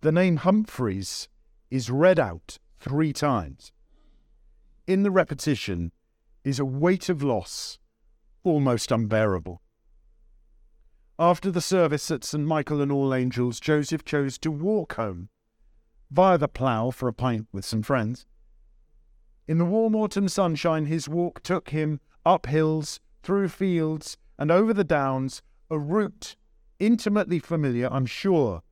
the 0.00 0.12
name 0.12 0.38
Humphreys 0.38 1.28
is 1.70 1.90
read 1.90 2.18
out 2.18 2.58
three 2.78 3.12
times. 3.12 3.72
In 4.86 5.02
the 5.02 5.10
repetition 5.10 5.92
is 6.44 6.58
a 6.58 6.64
weight 6.64 7.08
of 7.08 7.22
loss 7.22 7.78
almost 8.44 8.92
unbearable. 8.92 9.60
After 11.18 11.50
the 11.50 11.60
service 11.60 12.10
at 12.10 12.24
St. 12.24 12.44
Michael 12.44 12.80
and 12.80 12.92
All 12.92 13.12
Angels, 13.12 13.58
Joseph 13.58 14.04
chose 14.04 14.38
to 14.38 14.50
walk 14.50 14.94
home 14.94 15.28
via 16.10 16.38
the 16.38 16.46
plough 16.46 16.90
for 16.90 17.08
a 17.08 17.12
pint 17.12 17.48
with 17.52 17.64
some 17.64 17.82
friends. 17.82 18.26
In 19.48 19.58
the 19.58 19.64
warm 19.64 19.94
autumn 19.94 20.28
sunshine, 20.28 20.86
his 20.86 21.08
walk 21.08 21.42
took 21.42 21.70
him 21.70 22.00
up 22.24 22.46
hills, 22.46 23.00
through 23.22 23.48
fields, 23.48 24.16
and 24.38 24.50
over 24.50 24.72
the 24.72 24.84
downs, 24.84 25.42
a 25.70 25.78
route 25.78 26.36
intimately 26.78 27.38
familiar, 27.38 27.88
I'm 27.90 28.06
sure, 28.06 28.62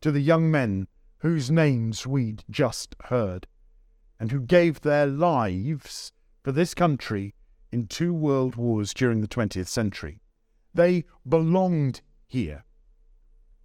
to 0.00 0.10
the 0.10 0.20
young 0.20 0.50
men 0.50 0.88
whose 1.18 1.50
names 1.50 2.06
we'd 2.06 2.44
just 2.48 2.94
heard, 3.04 3.46
and 4.18 4.30
who 4.30 4.40
gave 4.40 4.80
their 4.80 5.06
lives 5.06 6.12
for 6.42 6.52
this 6.52 6.74
country 6.74 7.34
in 7.70 7.86
two 7.86 8.14
world 8.14 8.56
wars 8.56 8.94
during 8.94 9.20
the 9.20 9.28
20th 9.28 9.68
century. 9.68 10.20
They 10.72 11.04
belonged 11.28 12.00
here, 12.26 12.64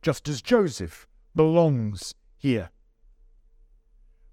just 0.02 0.28
as 0.28 0.42
Joseph 0.42 1.08
belongs 1.36 2.14
here. 2.38 2.72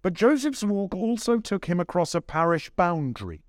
But 0.02 0.14
Joseph's 0.14 0.64
walk 0.64 0.94
also 0.94 1.38
took 1.38 1.66
him 1.66 1.78
across 1.78 2.12
a 2.12 2.20
parish 2.20 2.70
boundary. 2.70 3.44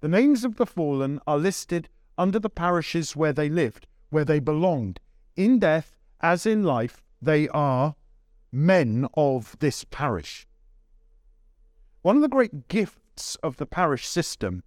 The 0.00 0.08
names 0.08 0.44
of 0.44 0.56
the 0.56 0.66
fallen 0.66 1.20
are 1.24 1.38
listed 1.38 1.88
under 2.18 2.40
the 2.40 2.50
parishes 2.50 3.14
where 3.14 3.32
they 3.32 3.48
lived, 3.48 3.86
where 4.10 4.24
they 4.24 4.40
belonged. 4.40 4.98
In 5.36 5.60
death, 5.60 5.96
as 6.20 6.46
in 6.46 6.64
life, 6.64 7.04
they 7.22 7.48
are 7.50 7.94
men 8.50 9.06
of 9.14 9.56
this 9.60 9.84
parish. 9.84 10.48
One 12.02 12.16
of 12.16 12.22
the 12.22 12.28
great 12.28 12.66
gifts 12.66 13.36
of 13.36 13.56
the 13.56 13.66
parish 13.66 14.06
system 14.06 14.64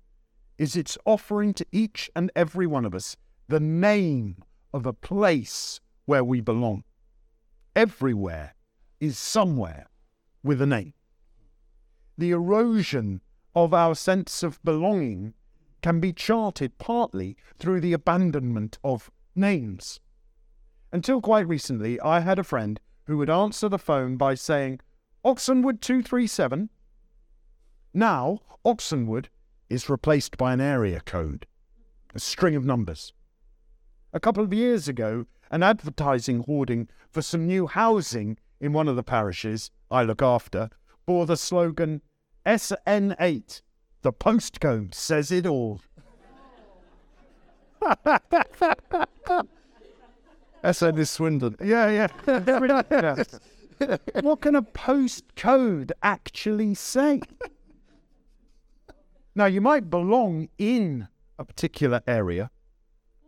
is 0.57 0.77
its 0.77 0.97
offering 1.05 1.53
to 1.55 1.65
each 1.73 2.09
and 2.15 2.31
every 2.35 2.67
one 2.67 2.85
of 2.85 2.95
us 2.95 3.17
the 3.49 3.59
name 3.59 4.43
of 4.73 4.85
a 4.85 4.93
place 4.93 5.81
where 6.05 6.23
we 6.23 6.39
belong. 6.39 6.83
Everywhere 7.75 8.55
is 8.99 9.17
somewhere 9.17 9.88
with 10.43 10.61
a 10.61 10.65
name. 10.65 10.93
The 12.17 12.31
erosion 12.31 13.21
of 13.55 13.73
our 13.73 13.95
sense 13.95 14.43
of 14.43 14.63
belonging 14.63 15.33
can 15.81 15.99
be 15.99 16.13
charted 16.13 16.77
partly 16.77 17.37
through 17.57 17.81
the 17.81 17.93
abandonment 17.93 18.77
of 18.83 19.09
names. 19.35 19.99
Until 20.91 21.21
quite 21.21 21.47
recently, 21.47 21.99
I 22.01 22.19
had 22.19 22.39
a 22.39 22.43
friend 22.43 22.79
who 23.05 23.17
would 23.17 23.29
answer 23.29 23.69
the 23.69 23.77
phone 23.77 24.17
by 24.17 24.35
saying, 24.35 24.79
Oxenwood 25.23 25.81
237. 25.81 26.69
Now, 27.93 28.39
Oxenwood 28.65 29.27
is 29.69 29.89
replaced 29.89 30.37
by 30.37 30.53
an 30.53 30.61
area 30.61 31.01
code, 31.01 31.45
a 32.13 32.19
string 32.19 32.55
of 32.55 32.65
numbers. 32.65 33.13
A 34.13 34.19
couple 34.19 34.43
of 34.43 34.53
years 34.53 34.87
ago, 34.87 35.25
an 35.51 35.63
advertising 35.63 36.43
hoarding 36.43 36.87
for 37.09 37.21
some 37.21 37.47
new 37.47 37.67
housing 37.67 38.37
in 38.59 38.73
one 38.73 38.87
of 38.87 38.95
the 38.95 39.03
parishes 39.03 39.71
I 39.91 40.03
look 40.03 40.21
after 40.21 40.69
bore 41.05 41.25
the 41.25 41.37
slogan 41.37 42.01
SN8. 42.45 43.61
The 44.01 44.13
postcode 44.13 44.93
says 44.93 45.31
it 45.31 45.45
all. 45.45 45.81
SN 50.71 50.97
is 50.97 51.09
Swindon. 51.09 51.55
Yeah, 51.63 51.89
yeah. 51.89 52.07
what 54.21 54.41
can 54.41 54.55
a 54.55 54.61
postcode 54.61 55.91
actually 56.03 56.75
say? 56.75 57.21
now, 59.35 59.45
you 59.45 59.61
might 59.61 59.89
belong 59.89 60.49
in 60.57 61.07
a 61.37 61.45
particular 61.45 62.01
area, 62.05 62.51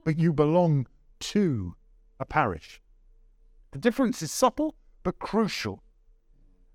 but 0.04 0.20
you 0.20 0.34
belong 0.34 0.88
to 1.20 1.76
a 2.20 2.26
parish. 2.26 2.82
The 3.72 3.80
difference 3.80 4.22
is 4.22 4.32
subtle 4.32 4.76
but 5.04 5.20
crucial. 5.20 5.82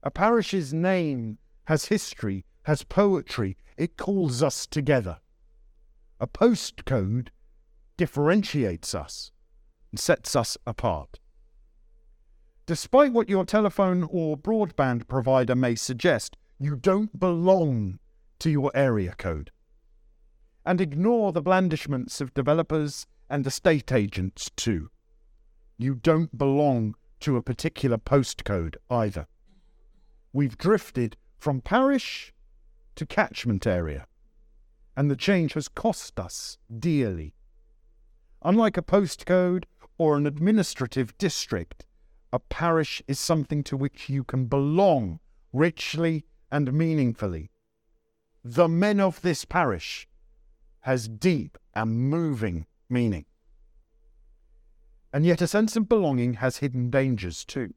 A 0.06 0.10
parish's 0.12 0.72
name 0.72 1.38
has 1.64 1.86
history, 1.86 2.44
has 2.62 2.84
poetry, 2.84 3.56
it 3.76 3.96
calls 3.96 4.40
us 4.40 4.64
together. 4.64 5.18
A 6.20 6.28
postcode 6.28 7.30
differentiates 7.96 8.94
us 8.94 9.32
and 9.90 9.98
sets 9.98 10.36
us 10.36 10.56
apart. 10.64 11.18
Despite 12.66 13.12
what 13.12 13.28
your 13.28 13.44
telephone 13.44 14.06
or 14.08 14.36
broadband 14.36 15.08
provider 15.08 15.56
may 15.56 15.74
suggest, 15.74 16.36
you 16.56 16.76
don't 16.76 17.18
belong 17.18 17.98
to 18.38 18.48
your 18.48 18.70
area 18.76 19.12
code. 19.18 19.50
And 20.64 20.80
ignore 20.80 21.32
the 21.32 21.42
blandishments 21.42 22.20
of 22.20 22.32
developers 22.32 23.08
and 23.28 23.44
estate 23.44 23.90
agents 23.90 24.52
too. 24.54 24.90
You 25.76 25.96
don't 25.96 26.38
belong 26.38 26.94
to 27.18 27.36
a 27.36 27.42
particular 27.42 27.98
postcode 27.98 28.76
either. 28.88 29.26
We've 30.36 30.58
drifted 30.58 31.16
from 31.38 31.62
parish 31.62 32.34
to 32.96 33.06
catchment 33.06 33.66
area, 33.66 34.06
and 34.94 35.10
the 35.10 35.16
change 35.16 35.54
has 35.54 35.66
cost 35.66 36.20
us 36.20 36.58
dearly. 36.78 37.32
Unlike 38.42 38.76
a 38.76 38.82
postcode 38.82 39.64
or 39.96 40.14
an 40.14 40.26
administrative 40.26 41.16
district, 41.16 41.86
a 42.34 42.38
parish 42.38 43.02
is 43.08 43.18
something 43.18 43.64
to 43.64 43.78
which 43.78 44.10
you 44.10 44.24
can 44.24 44.44
belong 44.44 45.20
richly 45.54 46.26
and 46.52 46.70
meaningfully. 46.70 47.50
The 48.44 48.68
men 48.68 49.00
of 49.00 49.22
this 49.22 49.46
parish 49.46 50.06
has 50.80 51.08
deep 51.08 51.56
and 51.72 52.10
moving 52.10 52.66
meaning. 52.90 53.24
And 55.14 55.24
yet, 55.24 55.40
a 55.40 55.46
sense 55.46 55.76
of 55.76 55.88
belonging 55.88 56.34
has 56.34 56.58
hidden 56.58 56.90
dangers 56.90 57.42
too. 57.42 57.72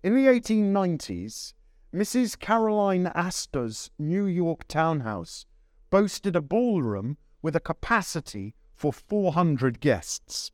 In 0.00 0.14
the 0.14 0.26
1890s, 0.26 1.54
Mrs. 1.92 2.38
Caroline 2.38 3.08
Astor's 3.16 3.90
New 3.98 4.26
York 4.26 4.68
townhouse 4.68 5.44
boasted 5.90 6.36
a 6.36 6.40
ballroom 6.40 7.16
with 7.42 7.56
a 7.56 7.60
capacity 7.60 8.54
for 8.76 8.92
400 8.92 9.80
guests. 9.80 10.52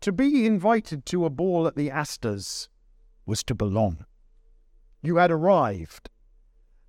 To 0.00 0.12
be 0.12 0.46
invited 0.46 1.04
to 1.06 1.24
a 1.24 1.30
ball 1.30 1.66
at 1.66 1.74
the 1.74 1.90
Astors 1.90 2.68
was 3.24 3.42
to 3.44 3.54
belong. 3.54 4.04
You 5.02 5.16
had 5.16 5.32
arrived, 5.32 6.08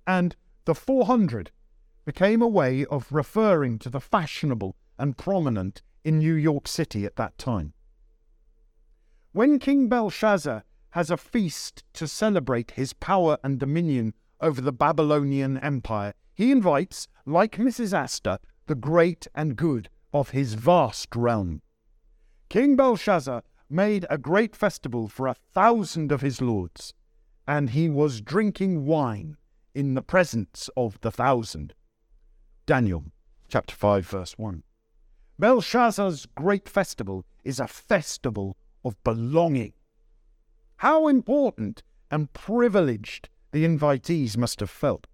and 0.06 0.36
the 0.64 0.76
400 0.76 1.50
became 2.04 2.40
a 2.40 2.46
way 2.46 2.84
of 2.84 3.10
referring 3.10 3.80
to 3.80 3.90
the 3.90 4.00
fashionable 4.00 4.76
and 4.96 5.18
prominent 5.18 5.82
in 6.04 6.18
New 6.18 6.34
York 6.34 6.68
City 6.68 7.04
at 7.04 7.16
that 7.16 7.36
time. 7.36 7.72
When 9.32 9.58
King 9.58 9.88
Belshazzar 9.88 10.62
has 10.90 11.10
a 11.10 11.16
feast 11.16 11.84
to 11.94 12.08
celebrate 12.08 12.72
his 12.72 12.92
power 12.92 13.38
and 13.42 13.58
dominion 13.58 14.14
over 14.40 14.60
the 14.60 14.72
Babylonian 14.72 15.58
Empire, 15.58 16.14
he 16.34 16.50
invites, 16.50 17.08
like 17.26 17.56
Mrs. 17.56 17.92
Astor, 17.92 18.38
the 18.66 18.74
great 18.74 19.26
and 19.34 19.56
good 19.56 19.88
of 20.12 20.30
his 20.30 20.54
vast 20.54 21.14
realm. 21.14 21.62
King 22.48 22.76
Belshazzar 22.76 23.42
made 23.68 24.06
a 24.08 24.16
great 24.16 24.56
festival 24.56 25.08
for 25.08 25.26
a 25.26 25.34
thousand 25.34 26.12
of 26.12 26.20
his 26.20 26.40
lords, 26.40 26.94
and 27.46 27.70
he 27.70 27.88
was 27.88 28.20
drinking 28.20 28.86
wine 28.86 29.36
in 29.74 29.94
the 29.94 30.02
presence 30.02 30.70
of 30.76 31.00
the 31.00 31.10
thousand. 31.10 31.74
Daniel 32.66 33.04
chapter 33.48 33.74
5, 33.74 34.06
verse 34.06 34.38
1. 34.38 34.62
Belshazzar's 35.38 36.26
great 36.34 36.68
festival 36.68 37.24
is 37.44 37.60
a 37.60 37.66
festival 37.66 38.56
of 38.84 39.02
belonging. 39.04 39.72
How 40.78 41.08
important 41.08 41.82
and 42.10 42.32
privileged 42.32 43.28
the 43.52 43.64
invitees 43.64 44.36
must 44.36 44.60
have 44.60 44.70
felt. 44.70 45.06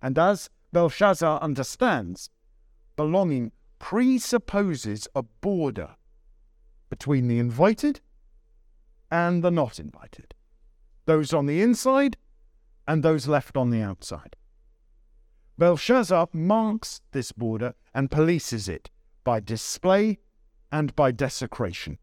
And 0.00 0.18
as 0.18 0.50
Belshazzar 0.72 1.40
understands, 1.40 2.30
belonging 2.96 3.52
presupposes 3.78 5.06
a 5.14 5.22
border 5.22 5.96
between 6.88 7.28
the 7.28 7.38
invited 7.38 8.00
and 9.10 9.44
the 9.44 9.50
not 9.50 9.78
invited, 9.78 10.34
those 11.04 11.34
on 11.34 11.46
the 11.46 11.60
inside 11.60 12.16
and 12.88 13.02
those 13.02 13.28
left 13.28 13.56
on 13.56 13.70
the 13.70 13.82
outside. 13.82 14.36
Belshazzar 15.58 16.28
marks 16.32 17.02
this 17.12 17.32
border 17.32 17.74
and 17.94 18.10
polices 18.10 18.68
it 18.68 18.90
by 19.24 19.40
display 19.40 20.18
and 20.72 20.96
by 20.96 21.10
desecration. 21.10 21.98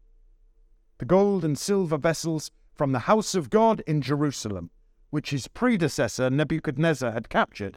The 1.02 1.06
gold 1.06 1.44
and 1.44 1.58
silver 1.58 1.98
vessels 1.98 2.52
from 2.76 2.92
the 2.92 3.10
house 3.10 3.34
of 3.34 3.50
God 3.50 3.82
in 3.88 4.02
Jerusalem, 4.02 4.70
which 5.10 5.30
his 5.30 5.48
predecessor 5.48 6.30
Nebuchadnezzar 6.30 7.10
had 7.10 7.28
captured, 7.28 7.76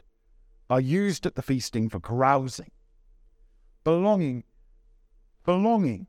are 0.70 0.80
used 0.80 1.26
at 1.26 1.34
the 1.34 1.42
feasting 1.42 1.88
for 1.88 1.98
carousing. 1.98 2.70
Belonging, 3.82 4.44
belonging 5.44 6.06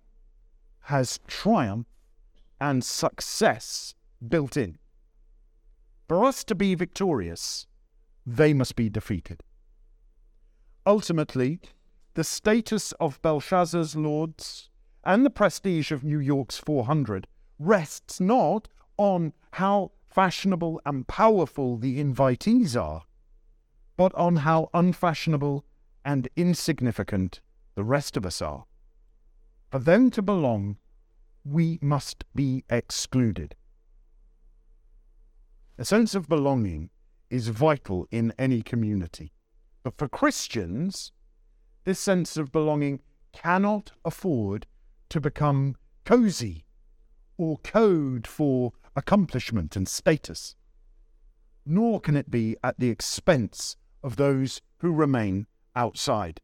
has 0.82 1.20
triumph 1.26 1.88
and 2.61 2.86
success 2.86 3.95
built 4.30 4.55
in. 4.55 4.78
For 6.07 6.24
us 6.24 6.43
to 6.43 6.53
be 6.53 6.76
victorious, 6.76 7.65
they 8.28 8.53
must 8.53 8.76
be 8.76 8.91
defeated. 8.91 9.41
Ultimately, 10.86 11.61
the 12.13 12.24
status 12.24 12.91
of 12.99 13.20
Belshazzar's 13.24 13.95
lords 13.95 14.70
and 15.04 15.26
the 15.26 15.30
prestige 15.30 15.91
of 15.91 16.04
New 16.04 16.20
York's 16.20 16.58
400 16.58 17.28
rests 17.60 18.20
not 18.20 18.68
on 18.98 19.34
how 19.52 19.91
fashionable 20.10 20.82
and 20.86 21.08
powerful 21.08 21.78
the 21.78 22.04
invitees 22.04 22.80
are, 22.80 23.04
but 23.95 24.14
on 24.16 24.38
how 24.38 24.70
unfashionable 24.74 25.66
and 26.04 26.28
insignificant 26.36 27.41
the 27.76 27.84
rest 27.84 28.18
of 28.18 28.26
us 28.26 28.41
are. 28.41 28.66
For 29.70 29.80
them 29.80 30.10
to 30.12 30.22
belong, 30.22 30.78
we 31.43 31.80
must 31.82 32.26
be 32.34 32.64
excluded. 32.70 33.56
A 35.78 35.86
sense 35.86 36.16
of 36.16 36.28
belonging 36.28 36.89
is 37.30 37.50
vital 37.50 38.08
in 38.10 38.34
any 38.39 38.62
community. 38.62 39.32
But 39.84 39.98
for 39.98 40.08
Christians, 40.08 41.12
this 41.84 42.00
sense 42.00 42.38
of 42.38 42.52
belonging 42.52 43.02
cannot 43.32 43.91
afford 44.04 44.66
to 45.10 45.22
become 45.22 45.76
cozy 46.05 46.66
or 47.38 47.58
code 47.60 48.26
for 48.28 48.74
accomplishment 48.95 49.76
and 49.76 49.88
status, 49.88 50.55
nor 51.66 51.99
can 51.99 52.16
it 52.16 52.32
be 52.32 52.55
at 52.64 52.80
the 52.80 52.89
expense 52.89 53.78
of 54.03 54.16
those 54.16 54.62
who 54.80 54.91
remain 54.91 55.47
outside. 55.76 56.41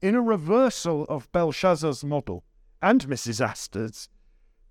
In 0.00 0.14
a 0.14 0.22
reversal 0.22 1.04
of 1.04 1.30
Belshazzar's 1.32 2.04
model 2.04 2.44
and 2.80 3.06
Mrs. 3.06 3.40
Astor's, 3.40 4.08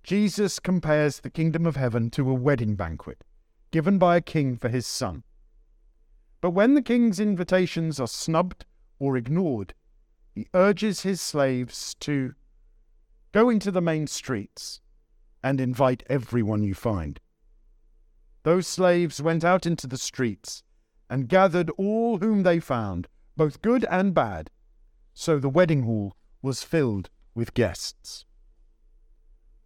Jesus 0.02 0.58
compares 0.58 1.20
the 1.20 1.30
kingdom 1.30 1.66
of 1.66 1.76
heaven 1.76 2.10
to 2.10 2.28
a 2.28 2.34
wedding 2.34 2.74
banquet 2.74 3.24
given 3.72 3.98
by 3.98 4.16
a 4.16 4.20
king 4.20 4.56
for 4.56 4.68
his 4.68 4.86
son. 4.86 5.24
But 6.40 6.50
when 6.50 6.74
the 6.74 6.82
king's 6.82 7.18
invitations 7.18 7.98
are 7.98 8.06
snubbed 8.06 8.64
or 9.00 9.16
ignored, 9.16 9.74
he 10.34 10.48
urges 10.54 11.02
his 11.02 11.20
slaves 11.20 11.94
to 12.00 12.34
go 13.32 13.48
into 13.50 13.70
the 13.70 13.80
main 13.80 14.06
streets 14.06 14.80
and 15.42 15.60
invite 15.60 16.02
everyone 16.08 16.62
you 16.62 16.74
find. 16.74 17.20
Those 18.42 18.66
slaves 18.66 19.22
went 19.22 19.44
out 19.44 19.66
into 19.66 19.86
the 19.86 19.98
streets 19.98 20.62
and 21.08 21.28
gathered 21.28 21.70
all 21.76 22.18
whom 22.18 22.42
they 22.42 22.58
found, 22.58 23.08
both 23.36 23.62
good 23.62 23.84
and 23.90 24.14
bad, 24.14 24.50
so 25.14 25.38
the 25.38 25.48
wedding 25.48 25.82
hall 25.82 26.16
was 26.40 26.62
filled 26.62 27.10
with 27.34 27.54
guests. 27.54 28.24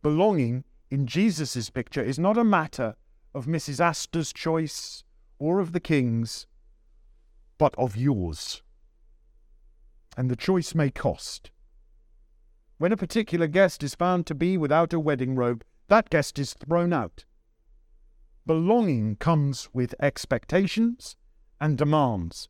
Belonging 0.03 0.65
in 0.91 1.07
Jesus' 1.07 1.71
picture 1.71 2.03
is 2.03 2.19
not 2.19 2.37
a 2.37 2.45
matter 2.45 2.97
of 3.35 3.47
Mrs. 3.47 3.81
Astor's 3.81 4.33
choice 4.33 5.05
or 5.39 5.61
of 5.61 5.73
the 5.73 5.81
king's, 5.81 6.47
but 7.59 7.75
of 7.79 7.97
yours. 7.97 8.63
And 10.17 10.31
the 10.31 10.37
choice 10.37 10.75
may 10.75 10.91
cost. 10.91 11.51
When 12.79 12.93
a 12.93 12.97
particular 12.97 13.47
guest 13.47 13.83
is 13.83 13.95
found 13.95 14.27
to 14.27 14.35
be 14.35 14.57
without 14.57 14.93
a 14.93 15.01
wedding 15.01 15.35
robe, 15.35 15.65
that 15.89 16.11
guest 16.11 16.39
is 16.39 16.55
thrown 16.55 16.93
out. 16.93 17.25
Belonging 18.47 19.17
comes 19.17 19.69
with 19.73 19.95
expectations 20.01 21.17
and 21.61 21.77
demands. 21.77 22.49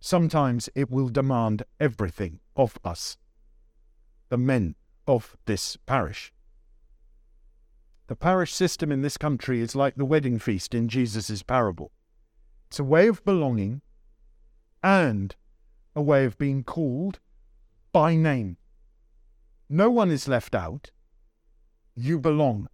Sometimes 0.00 0.68
it 0.74 0.90
will 0.90 1.08
demand 1.08 1.64
everything 1.80 2.40
of 2.56 2.78
us, 2.84 3.18
the 4.28 4.38
men 4.38 4.74
of 5.06 5.36
this 5.46 5.76
parish. 5.76 6.32
The 8.08 8.16
parish 8.16 8.54
system 8.54 8.92
in 8.92 9.02
this 9.02 9.16
country 9.16 9.60
is 9.60 9.74
like 9.74 9.96
the 9.96 10.04
wedding 10.04 10.38
feast 10.38 10.74
in 10.74 10.88
Jesus' 10.88 11.42
parable. 11.42 11.90
It's 12.68 12.78
a 12.78 12.84
way 12.84 13.08
of 13.08 13.24
belonging 13.24 13.82
and 14.82 15.34
a 15.96 16.02
way 16.02 16.26
of 16.26 16.38
being 16.38 16.62
called 16.62 17.18
by 17.90 18.14
name. 18.14 18.58
No 19.68 19.90
one 19.90 20.10
is 20.10 20.28
left 20.28 20.54
out. 20.54 20.90
You 21.96 22.20
belong. 22.20 22.68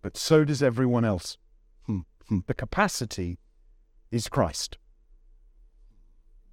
But 0.00 0.16
so 0.16 0.42
does 0.44 0.62
everyone 0.62 1.04
else. 1.04 1.36
Hmm, 1.84 2.00
hmm. 2.26 2.38
The 2.46 2.54
capacity 2.54 3.38
is 4.10 4.28
Christ. 4.28 4.78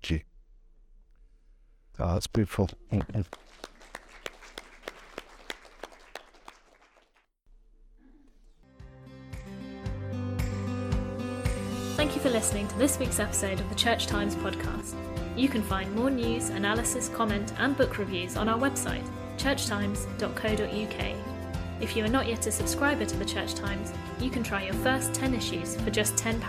Gee. 0.01 0.25
Oh, 1.97 2.13
that's 2.13 2.27
beautiful. 2.27 2.69
Listening 12.45 12.67
to 12.67 12.77
this 12.77 12.99
week's 12.99 13.19
episode 13.19 13.59
of 13.59 13.67
the 13.69 13.75
Church 13.75 14.05
Times 14.05 14.35
podcast. 14.35 14.93
You 15.35 15.49
can 15.49 15.63
find 15.63 15.91
more 15.95 16.11
news, 16.11 16.49
analysis, 16.49 17.09
comment, 17.09 17.51
and 17.57 17.75
book 17.75 17.97
reviews 17.97 18.37
on 18.37 18.47
our 18.47 18.59
website, 18.59 19.03
churchtimes.co.uk. 19.37 21.15
If 21.81 21.97
you 21.97 22.05
are 22.05 22.07
not 22.07 22.27
yet 22.27 22.45
a 22.45 22.51
subscriber 22.51 23.03
to 23.03 23.17
the 23.17 23.25
Church 23.25 23.55
Times, 23.55 23.91
you 24.19 24.29
can 24.29 24.43
try 24.43 24.63
your 24.63 24.75
first 24.75 25.11
10 25.15 25.33
issues 25.33 25.75
for 25.77 25.89
just 25.89 26.17
£10. 26.17 26.39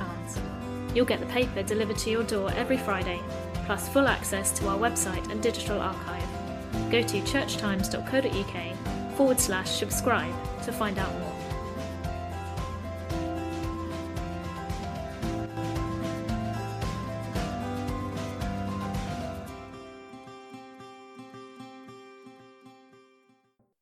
You'll 0.94 1.06
get 1.06 1.20
the 1.20 1.26
paper 1.32 1.62
delivered 1.62 1.96
to 1.96 2.10
your 2.10 2.24
door 2.24 2.52
every 2.56 2.76
Friday, 2.76 3.22
plus 3.64 3.88
full 3.88 4.06
access 4.06 4.50
to 4.58 4.68
our 4.68 4.76
website 4.76 5.30
and 5.30 5.42
digital 5.42 5.80
archive. 5.80 6.28
Go 6.92 7.00
to 7.00 7.20
churchtimes.co.uk 7.22 9.16
forward 9.16 9.40
slash 9.40 9.70
subscribe 9.70 10.34
to 10.62 10.72
find 10.72 10.98
out 10.98 11.18
more. 11.20 11.25